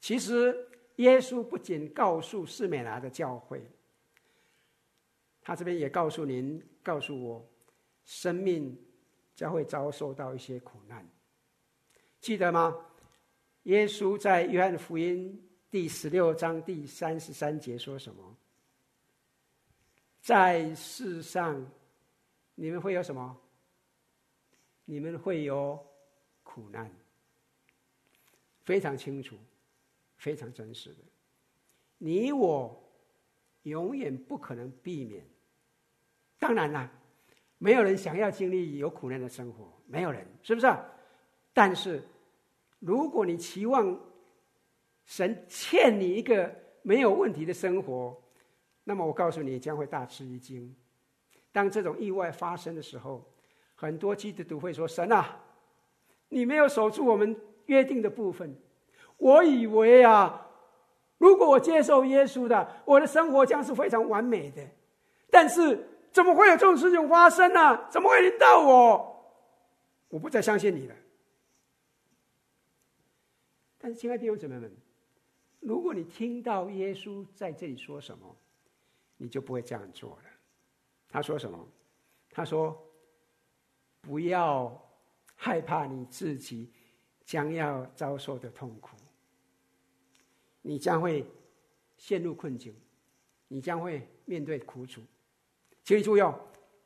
[0.00, 0.54] 其实，
[0.96, 3.66] 耶稣不仅告诉士美拿的教会，
[5.42, 7.48] 他这边也告诉您、告诉我，
[8.04, 8.78] 生命
[9.34, 11.08] 将会遭受到一些苦难。
[12.20, 12.76] 记得吗？
[13.64, 18.36] 耶稣在约翰福音第十六章第三十三节说什么？
[20.20, 21.66] 在世上，
[22.54, 23.40] 你们会有什么？
[24.84, 25.78] 你们会有
[26.42, 26.90] 苦难，
[28.62, 29.36] 非常清楚。
[30.16, 31.02] 非常真实的，
[31.98, 32.82] 你我
[33.64, 35.22] 永远不可能避免。
[36.38, 36.90] 当然啦，
[37.58, 40.66] 没有人想要经历有苦难的生活，没有人，是不是？
[41.52, 42.02] 但是，
[42.78, 44.00] 如果你期望
[45.04, 48.18] 神欠你一个没有问题的生活，
[48.84, 50.74] 那么我告诉你，将会大吃一惊。
[51.54, 53.24] 当这种意外发生的时候，
[53.76, 55.40] 很多基督徒会说：“神啊，
[56.28, 58.52] 你没有守住我们约定的部分。”
[59.18, 60.48] 我以为啊，
[61.16, 64.66] 如果我接受耶稣的，我的生活将是非常完美的。
[65.30, 67.88] 但是，怎么会有这种事情发生呢？
[67.88, 69.32] 怎么会轮到我？
[70.08, 70.94] 我不再相信你了。
[73.78, 74.76] 但是，亲爱的弟兄姊妹们，
[75.60, 78.36] 如果你听到耶稣在这里说什么，
[79.18, 80.33] 你就不会这样做了。
[81.14, 81.56] 他说什么？
[82.28, 82.76] 他说
[84.02, 84.84] ：“不要
[85.36, 86.72] 害怕你自己
[87.24, 88.96] 将要遭受的痛苦。”
[90.60, 91.24] 你将会
[91.96, 92.74] 陷入困境，
[93.46, 95.00] 你将会面对苦楚。
[95.84, 96.34] 请你注意哦，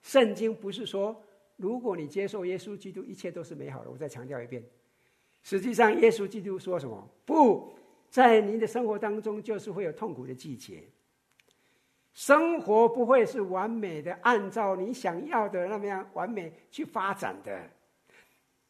[0.03, 1.18] 圣经不是说，
[1.57, 3.91] 如果你接受耶稣基督，一切都是美好的。
[3.91, 4.62] 我再强调一遍，
[5.43, 7.09] 实际上耶稣基督说什么？
[7.24, 7.72] 不
[8.11, 10.85] 在您的生活当中，就是会有痛苦的季节。
[12.18, 17.70] 生活不会是完美的，按照你想要的那么样完美去发展的。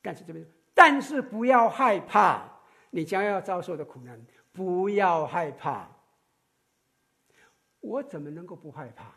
[0.02, 2.46] 但是这边，但是不要害怕，
[2.90, 4.22] 你将要遭受的苦难。
[4.52, 5.88] 不要害怕，
[7.80, 9.14] 我怎么能够不害怕？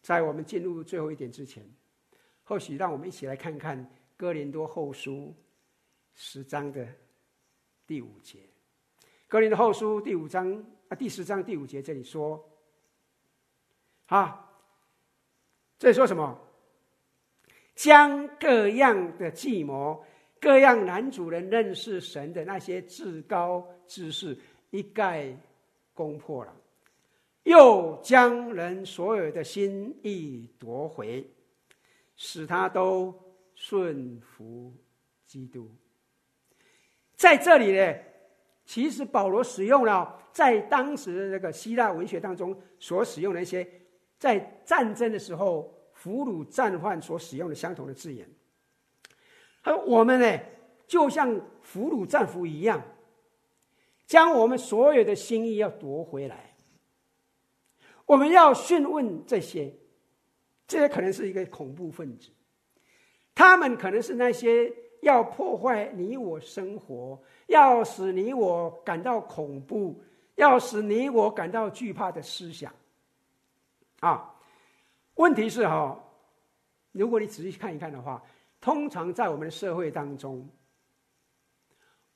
[0.00, 1.64] 在我们进入最后一点之前，
[2.42, 3.78] 或许让我们一起来看看
[4.16, 5.12] 《哥林多后书》
[6.16, 6.84] 十章的
[7.86, 8.40] 第五节，
[9.28, 10.64] 《哥林多后书》第五章
[10.94, 12.42] 第十章第五节这里说
[14.06, 14.50] ：“啊，
[15.78, 16.38] 这里说什么？
[17.74, 20.04] 将各样的计谋。”
[20.42, 24.36] 各样男主人认识神的那些至高之事
[24.70, 25.32] 一概
[25.94, 26.52] 攻破了，
[27.44, 31.24] 又将人所有的心意夺回，
[32.16, 33.14] 使他都
[33.54, 34.74] 顺服
[35.26, 35.70] 基督。
[37.14, 37.94] 在这里呢，
[38.72, 43.68] 其实保罗使用了在当时的这个希腊文学当中所使用的一些
[44.18, 48.26] 在战争的时候俘虏战犯所使用的相同的字眼。
[49.60, 50.40] 而我们呢，
[50.86, 52.82] 就像俘虏战俘一样，
[54.06, 56.56] 将我们所有的心意要夺回来。
[58.06, 59.70] 我们要询问这些，
[60.66, 62.30] 这些可能是一个恐怖分子，
[63.34, 64.72] 他们可能是那些
[65.02, 70.02] 要破坏你我生活，要使你我感到恐怖，
[70.34, 72.74] 要使你我感到惧怕的思想。
[74.00, 74.34] 啊，
[75.14, 76.02] 问题是哈，
[76.90, 78.20] 如果你仔细看一看的话。
[78.64, 80.48] 通常在我们的社会当中，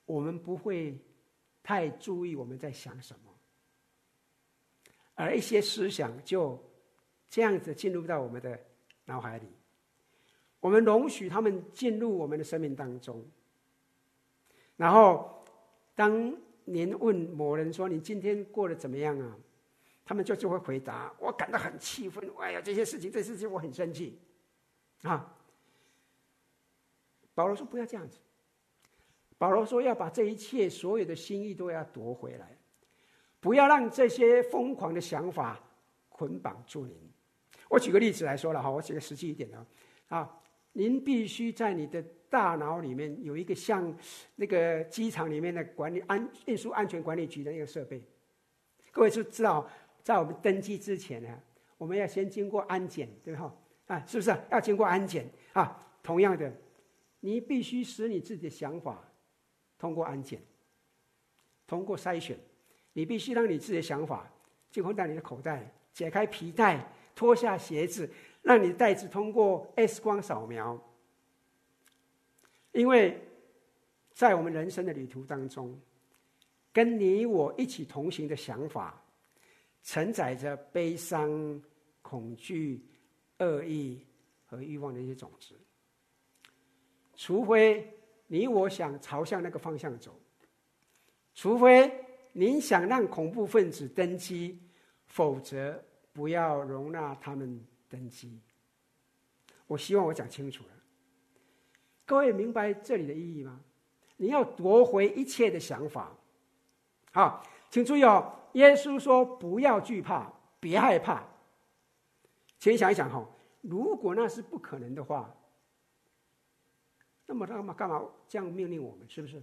[0.05, 0.97] 我们不会
[1.61, 3.35] 太注意我们在想什么，
[5.17, 6.57] 而一些思想就
[7.29, 8.57] 这样子进入到我们的
[9.05, 9.49] 脑海里，
[10.67, 13.25] 我们容许他们进入我们的生命当中。
[14.77, 15.45] 然后，
[15.95, 19.39] 当您问某人说：“你今天过得怎么样啊？”
[20.05, 24.19] 他们就就会回答：“我感到很气愤，哎呀，这些事情，这些事情我很生气，
[25.03, 25.33] 啊。”
[27.33, 28.19] 保罗说：“不要这样子。”
[29.39, 32.59] 保罗说：“要把这一切所有的心意都要夺回来，
[33.39, 35.61] 不要让这些疯狂的想法
[36.09, 36.97] 捆绑住您。
[37.69, 39.67] 我举个例子来说了哈，我举个实际一点的
[40.09, 40.43] 啊，
[40.77, 43.97] 您必须在你的大脑里面有一个像
[44.35, 48.03] 那个机场里面的管理安运输安全管理局的那个设备。
[48.93, 49.67] 各位就知道，
[50.03, 51.43] 在我们登机之前呢，
[51.79, 53.55] 我们要先经过安检，对哈？
[53.87, 55.83] 啊，是不是要经过安检啊？
[56.03, 56.53] 同样的，
[57.21, 59.03] 你必须使你自己的想法
[59.79, 60.39] 通过安检，
[61.67, 62.39] 通过筛选。
[62.93, 64.31] 你必须让你自己的想法
[64.71, 68.11] 进入到你的口袋，解开皮带，脱下鞋子，
[68.47, 70.81] 让你的袋子通过 X 光扫描。
[72.71, 73.21] 因为
[74.13, 75.77] 在我们人生的旅途当中，
[76.73, 79.03] 跟你我一起同行的想法，
[79.83, 81.61] 承载着悲伤、
[82.03, 82.87] 恐惧、
[83.39, 84.07] 恶意
[84.47, 85.59] 和欲望的一些种子。
[87.17, 87.93] 除非
[88.29, 90.17] 你我想朝向那个方向走，
[91.35, 91.93] 除非
[92.33, 94.57] 您想让恐怖分子登机，
[95.07, 95.83] 否则
[96.13, 98.41] 不要容纳他们登基。
[99.67, 100.71] 我希望我讲清楚了，
[102.05, 103.61] 各位明白这里的意义吗？
[104.17, 106.17] 你要夺回一切的想法。
[107.13, 111.25] 好，请注意哦，耶稣说不要惧怕，别害怕。
[112.59, 113.29] 请想一想哈，
[113.61, 115.35] 如果那是不可能的话。
[117.27, 119.07] 那么他干嘛干嘛这样命令我们？
[119.09, 119.43] 是不是？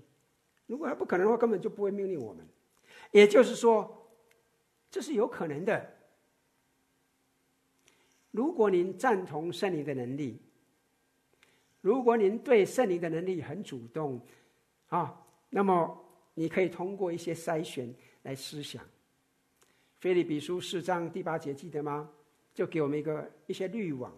[0.65, 2.47] 如果还不可能的话，根本就不会命令我们。
[3.11, 4.09] 也就是说，
[4.89, 5.92] 这是有可能的。
[8.33, 10.39] 如果您赞同圣灵的能力，
[11.81, 14.19] 如果您对圣灵的能力很主动，
[14.87, 15.95] 啊，那么
[16.33, 18.83] 你可以通过一些筛选来思想。
[19.99, 22.09] 腓立比书四章第八节记得吗？
[22.55, 24.11] 就给我们一个一些滤网。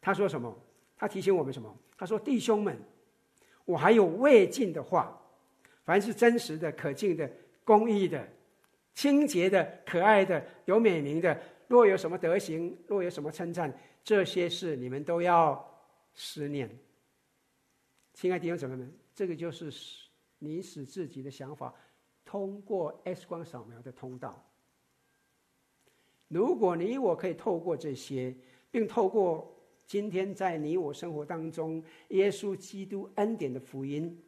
[0.00, 0.52] 他说什么？
[0.96, 1.72] 他提醒我们什么？
[1.96, 2.76] 他说：“弟兄们。”
[3.64, 5.16] 我还有未尽的话，
[5.84, 7.30] 凡是真实的、可敬的、
[7.62, 8.28] 公义的、
[8.92, 13.72] 清洁的、可爱的、有美名的，若有什么德行，若有什么称赞，
[14.04, 15.64] 这些事你们都要
[16.14, 16.68] 思念。
[18.14, 20.08] 亲爱的弟兄姊妹们，这个就是使
[20.38, 21.74] 你使自己的想法
[22.24, 24.44] 通过 X 光扫描的通道。
[26.28, 28.34] 如果你我可以透过这些，
[28.70, 29.48] 并透过。
[29.84, 34.18] 今天在你我生活当中，耶稣基督恩典的福音，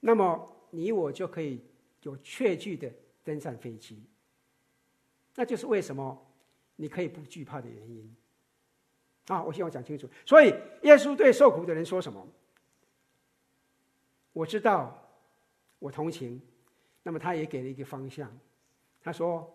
[0.00, 1.60] 那么你我就可以
[2.02, 2.90] 有确据的
[3.22, 4.02] 登上飞机。
[5.38, 6.26] 那就是为什么
[6.74, 8.16] 你可以不惧怕的原因。
[9.28, 10.10] 啊，我希望讲清楚。
[10.26, 10.46] 所以
[10.82, 12.26] 耶稣对受苦的人说什么？
[14.32, 15.00] 我知道，
[15.78, 16.42] 我同情。
[17.04, 18.36] 那么他也给了一个方向，
[19.00, 19.48] 他说：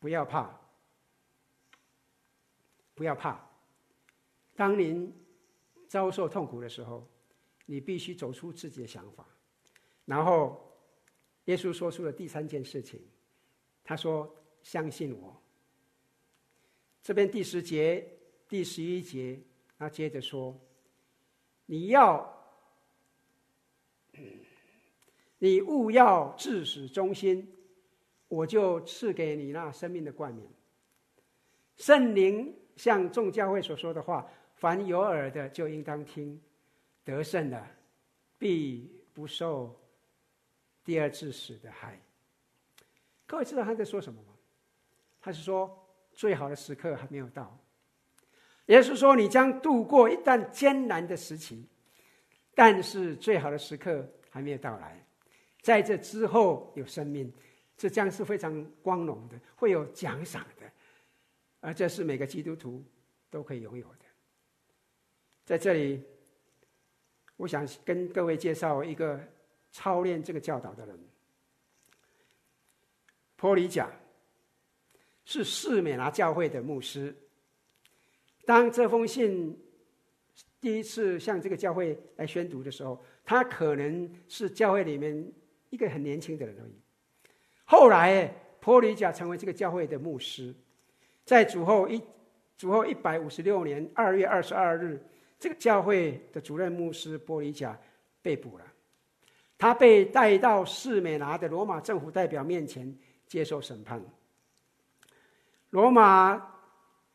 [0.00, 0.58] 不要怕。
[2.94, 3.38] 不要怕，
[4.56, 5.12] 当您
[5.88, 7.06] 遭受痛苦的时候，
[7.66, 9.26] 你必须走出自己的想法。
[10.06, 10.72] 然后，
[11.44, 13.04] 耶稣说出了第三件事情，
[13.84, 15.40] 他说：“相信我。”
[17.00, 18.04] 这边第十节、
[18.48, 19.38] 第十一节，
[19.78, 20.58] 他接着说
[21.66, 22.28] ：“你要，
[25.38, 27.54] 你务要至死忠心，
[28.26, 30.50] 我就赐给你那生命的冠冕。”
[31.76, 32.52] 圣灵。
[32.76, 36.42] 像众教会所说的话，凡有耳的就应当听，
[37.04, 37.64] 得胜的
[38.36, 39.80] 必不受
[40.84, 41.96] 第二次死的害。
[43.26, 44.28] 各位知道他在说什么吗？
[45.20, 47.58] 他是说最好的时刻还没有到。
[48.66, 51.66] 也就是说，你将度过一段艰难的时期，
[52.54, 55.04] 但是最好的时刻还没有到来。
[55.62, 57.32] 在这之后有生命，
[57.76, 60.70] 这将是非常光荣的，会有奖赏的。
[61.60, 62.84] 而这是每个基督徒
[63.30, 64.04] 都可以拥有的。
[65.44, 66.02] 在这里，
[67.36, 69.18] 我想跟各位介绍一个
[69.72, 70.98] 操练这个教导的人——
[73.36, 73.90] 波里甲，
[75.24, 77.14] 是士美拿教会的牧师。
[78.46, 79.58] 当这封信
[80.60, 85.32] 第一次向这个教会来宣读的时候，他可能是教会里面
[85.70, 86.74] 一个很年轻的人而已。
[87.64, 88.26] 后来，
[88.60, 90.54] 波里甲成为这个教会的牧师。
[91.24, 92.00] 在主后一
[92.56, 95.02] 主后一百五十六年二月二十二日，
[95.38, 97.78] 这个教会的主任牧师波里甲
[98.20, 98.64] 被捕了，
[99.56, 102.94] 他被带到士美拿的罗马政府代表面前
[103.34, 104.00] 接受审判。
[105.70, 106.40] 罗马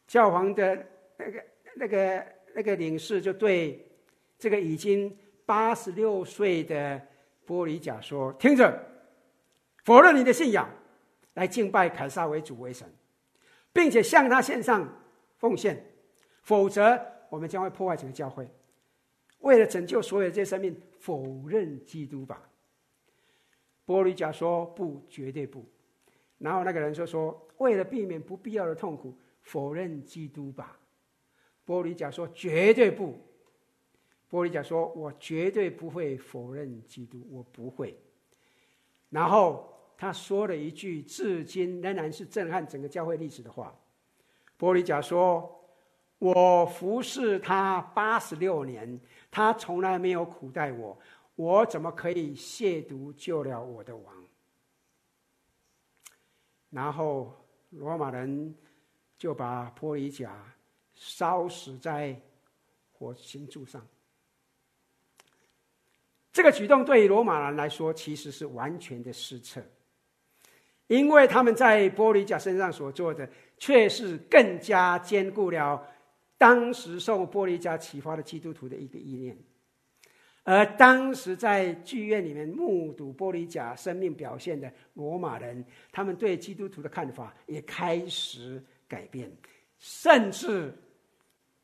[0.05, 1.45] 教皇的那个
[1.75, 3.89] 那个那个领事就对
[4.37, 7.01] 这个已经八十六岁的
[7.45, 8.85] 波里甲说：“听着，
[9.85, 10.69] 否认你的信仰，
[11.35, 12.85] 来敬拜凯撒为主为神。”
[13.71, 14.85] 并且向他献上
[15.37, 15.81] 奉献，
[16.41, 16.99] 否则
[17.29, 18.45] 我们将会破坏整个教会。
[19.37, 22.49] 为了拯救所有这些生命，否认基督吧。
[23.85, 25.63] 波里甲说：“不，绝对不。”
[26.39, 30.79] 然后那个人就说：“为了避免不必要的痛苦，否认基督吧？
[31.65, 33.15] 波利甲说：“绝对不。”
[34.29, 37.99] 波利甲说：“我绝对不会否认基督，我不会。”
[39.11, 43.75] 然后他说了一句至今仍然是震撼整个教会历史的话
[44.55, 45.59] ：“波利甲说，
[46.19, 48.97] 我服侍他八十六年，
[49.29, 50.97] 他从来没有苦待我，
[51.35, 54.13] 我怎么可以亵渎救了我的王？”
[56.69, 57.33] 然后
[57.69, 58.55] 罗马人
[59.17, 60.43] 就把波利甲
[60.93, 62.19] 烧死在
[62.91, 63.85] 火刑柱上。
[66.31, 69.61] 这个举动对于罗马人来说其实是完全的失策，
[70.87, 75.85] 因为他们在波利甲身上所做的，却是更加坚固了
[76.37, 79.37] 当时受波利甲启发的基督徒的一个意念。
[80.43, 89.31] 而当时在剧院里面目睹玻璃甲生命表现的罗马人，他们对基督徒的看法也开始改变，
[89.77, 90.73] 甚至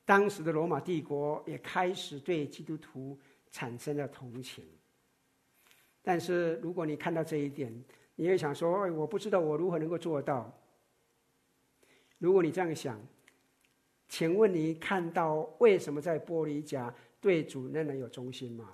[0.05, 3.17] 当时的罗马帝国也开始对基督徒
[3.49, 4.63] 产生了同情。
[6.03, 7.73] 但是如果你看到这一点，
[8.15, 10.53] 你会想说：“哎，我不知道我如何能够做到。”
[12.19, 12.99] 如果你这样想，
[14.07, 16.93] 请问你看到为什么在玻璃甲？
[17.26, 18.71] 对主仍然有忠心吗？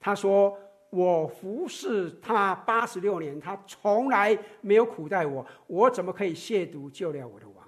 [0.00, 0.58] 他说
[0.90, 7.64] ：“我服侍他八十六年，他从来没有苦待我，我怎么可以亵渎救了我的王？”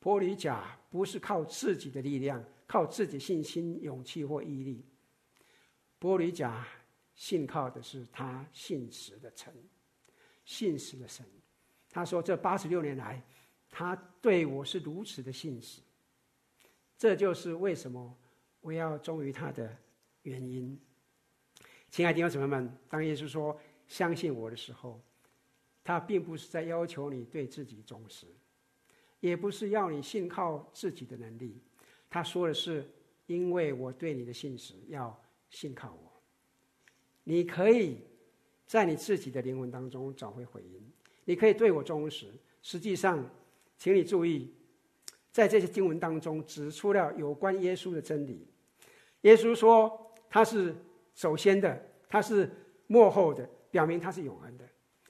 [0.00, 4.82] 波利甲不是靠自己的力量，靠自己信心、勇气或毅力。
[5.98, 6.66] 波利甲
[7.14, 9.52] 信靠的是他信实的神，
[10.46, 11.26] 信实的神。
[11.90, 13.22] 他说：“这八十六年来，
[13.70, 15.82] 他对我是如此的信实，
[16.96, 18.16] 这就是为什么。”
[18.60, 19.74] 我要忠于他的
[20.22, 20.78] 原因，
[21.90, 23.58] 亲爱的弟兄姊妹们，当耶稣说
[23.88, 25.00] “相信我”的时候，
[25.82, 28.26] 他并不是在要求你对自己忠实，
[29.20, 31.60] 也不是要你信靠自己的能力。
[32.10, 32.86] 他说的是
[33.26, 36.12] ：“因为我对你的信实，要信靠我。”
[37.24, 37.98] 你可以
[38.66, 40.92] 在你自己的灵魂当中找回回应，
[41.24, 42.30] 你可以对我忠实。
[42.62, 43.24] 实际上，
[43.78, 44.52] 请你注意。
[45.32, 48.46] 在这些经文当中，指出了有关耶稣的真理。
[49.22, 50.74] 耶稣说他是
[51.14, 52.50] 首先的，他是
[52.86, 54.64] 幕后的，表明他是永恒的。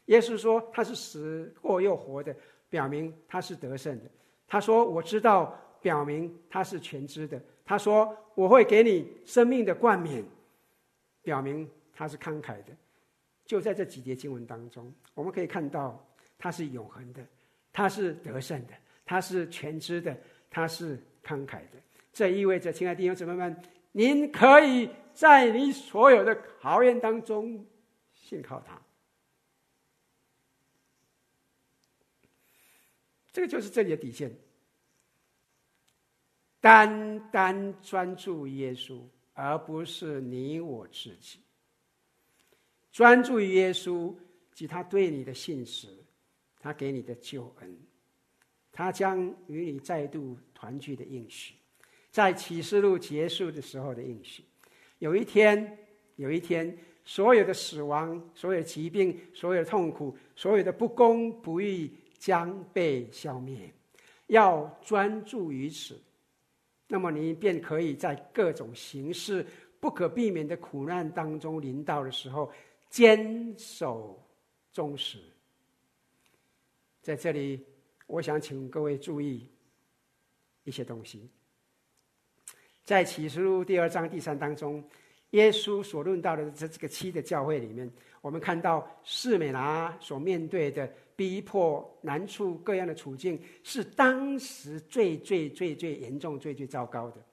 [0.07, 2.35] 耶稣说他是死过又活的，
[2.69, 4.11] 表明他是得胜的。
[4.47, 7.41] 他说我知道，表明他是全知的。
[7.65, 10.25] 他说我会给你生命的冠冕，
[11.23, 12.73] 表明他是慷慨的。
[13.47, 16.05] 就在这几节经文当中，我们可以看到
[16.37, 17.25] 他是永恒的，
[17.73, 18.75] 他是得胜的。
[19.11, 20.17] 他是全知的，
[20.49, 21.83] 他是慷慨的。
[22.13, 27.67] 这意味着，亲爱的弟兄姊妹们，您可以在你所有的考验当中
[28.15, 28.81] 信靠他。
[33.33, 34.33] 这个就是这里的底线。
[36.61, 39.03] 单单专注耶稣，
[39.33, 41.41] 而不是你我自己。
[42.93, 44.15] 专注于耶稣
[44.53, 45.89] 及他对你的信实，
[46.61, 47.77] 他给你的救恩。
[48.81, 51.53] 他将与你再度团聚的应许，
[52.11, 54.43] 在启示录结束的时候的应许，
[55.01, 55.79] 有一天，
[56.17, 56.75] 有一天，
[57.05, 63.71] 所有的死亡、所有疾病、所有的痛苦、所有的不公不义将被消灭。
[64.29, 66.01] 要专注于此，
[66.89, 69.47] 那么你便可以在各种形式
[69.79, 72.51] 不可避免的苦难当中临到的时候，
[72.89, 74.27] 坚守
[74.73, 75.19] 忠实。
[77.03, 77.63] 在这里。
[78.11, 79.49] 我想请各位注意
[80.65, 81.31] 一些东西，
[82.83, 84.83] 在启示录第二章第三当中，
[85.31, 87.89] 耶稣所论到的这这个七的教会里面，
[88.21, 97.25] 我们看到士美拿所面对的逼迫、难处、各样的处境，是当时最最最最严重、最最糟糕的。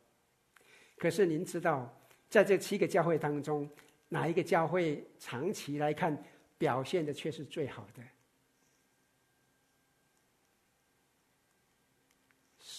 [0.95, 1.91] 可是您知道，
[2.30, 3.67] 在这七个教会当中，
[4.09, 6.15] 哪一个教会长期来看
[6.59, 8.03] 表现的却是最好的？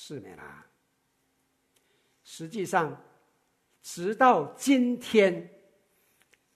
[0.08, 0.64] 士美拿，
[2.24, 2.98] 实际上，
[3.82, 5.50] 直到今天，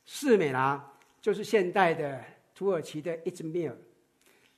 [0.06, 0.90] 士美拿
[1.20, 2.24] 就是现代的
[2.54, 3.76] 土耳其的伊兹密尔，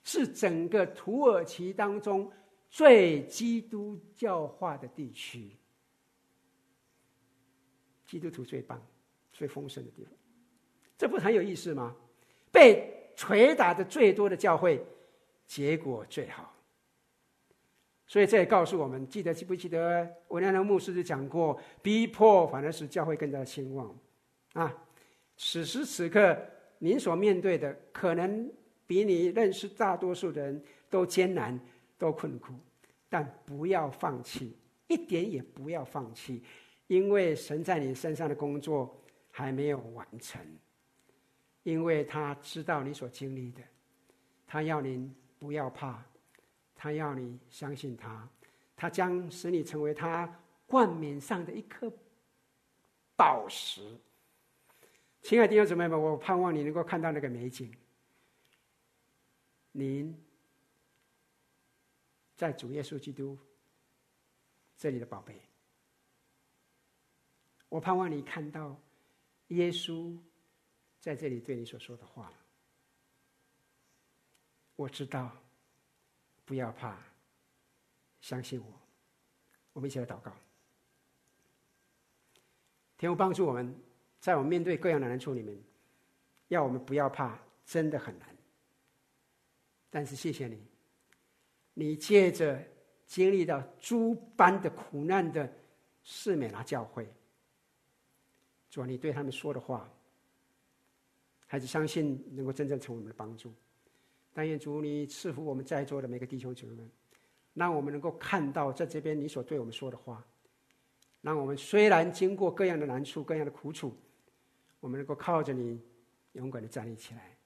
[0.04, 2.30] 是整个土耳其当中
[2.70, 5.50] 最基督教化的地区，
[8.06, 8.80] 基督徒最棒、
[9.32, 10.12] 最丰盛的地方，
[10.96, 11.96] 这不很有意思吗？
[12.52, 14.80] 被捶打的最多的教会，
[15.48, 16.53] 结果最好。
[18.06, 23.98] 所以这也告诉我们，记得记不记得维纳纳牧师就讲过，逼迫反而使教会更加兴旺，
[24.52, 24.74] 啊！
[25.36, 26.38] 此时此刻，
[26.78, 28.48] 您所面对的可能
[28.86, 31.58] 比你认识大多数的人都艰难，
[31.98, 32.52] 都困苦，
[33.08, 36.42] 但不要放弃，一点也不要放弃，
[36.86, 38.94] 因为神在你身上的工作
[39.30, 40.40] 还没有完成，
[41.62, 43.62] 因为他知道你所经历的，
[44.46, 46.00] 他要您不要怕，
[46.74, 48.28] 他要你相信他，
[48.74, 51.92] 他将使你成为他冠冕上的一颗
[53.16, 53.96] 宝石。
[55.22, 57.74] 亲爱的弟兄姊妹们，我盼望你能够看到那个美景。
[59.72, 60.14] 您
[62.36, 63.38] 在主耶稣基督
[64.76, 65.40] 这里的宝贝，
[67.68, 68.76] 我盼望你看到
[69.48, 70.16] 耶稣
[71.00, 72.32] 在这里对你所说的话。
[74.76, 75.30] 我知道，
[76.44, 76.98] 不要怕，
[78.20, 78.66] 相信我。
[79.72, 80.32] 我们一起来祷告，
[82.96, 83.74] 天父帮助我们，
[84.20, 85.58] 在我们面对各样的难处里面，
[86.48, 88.28] 要我们不要怕，真的很难。
[89.90, 90.62] 但是谢谢你，
[91.72, 92.62] 你借着
[93.06, 95.52] 经历到诸般的苦难的
[96.02, 97.12] 士美拿教会，
[98.70, 99.90] 主，你对他们说的话，
[101.46, 103.52] 还是相信能够真正成为我们的帮助。
[104.34, 106.90] 但愿主你赐福我们在座的每个弟兄姊妹们，
[107.54, 110.26] 让我们能够看到在这边你所对我们说的话，
[111.22, 113.96] 让我们虽然经过各样的难处、各样的苦楚，
[114.80, 115.80] 我们能够靠着你
[116.32, 117.38] 勇敢的站立起来。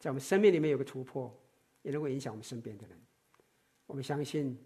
[0.00, 1.32] 在我们生命里面有个突破，
[1.82, 3.00] 也能够影响我们身边的人。
[3.86, 4.58] 我们相信，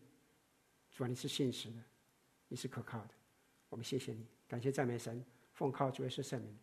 [0.91, 1.77] 主啊，你是信实的，
[2.49, 3.11] 你是可靠的。
[3.69, 5.23] 我们谢谢你，感谢赞美神，
[5.53, 6.57] 奉靠主耶稣圣名，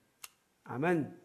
[0.63, 1.24] 阿门。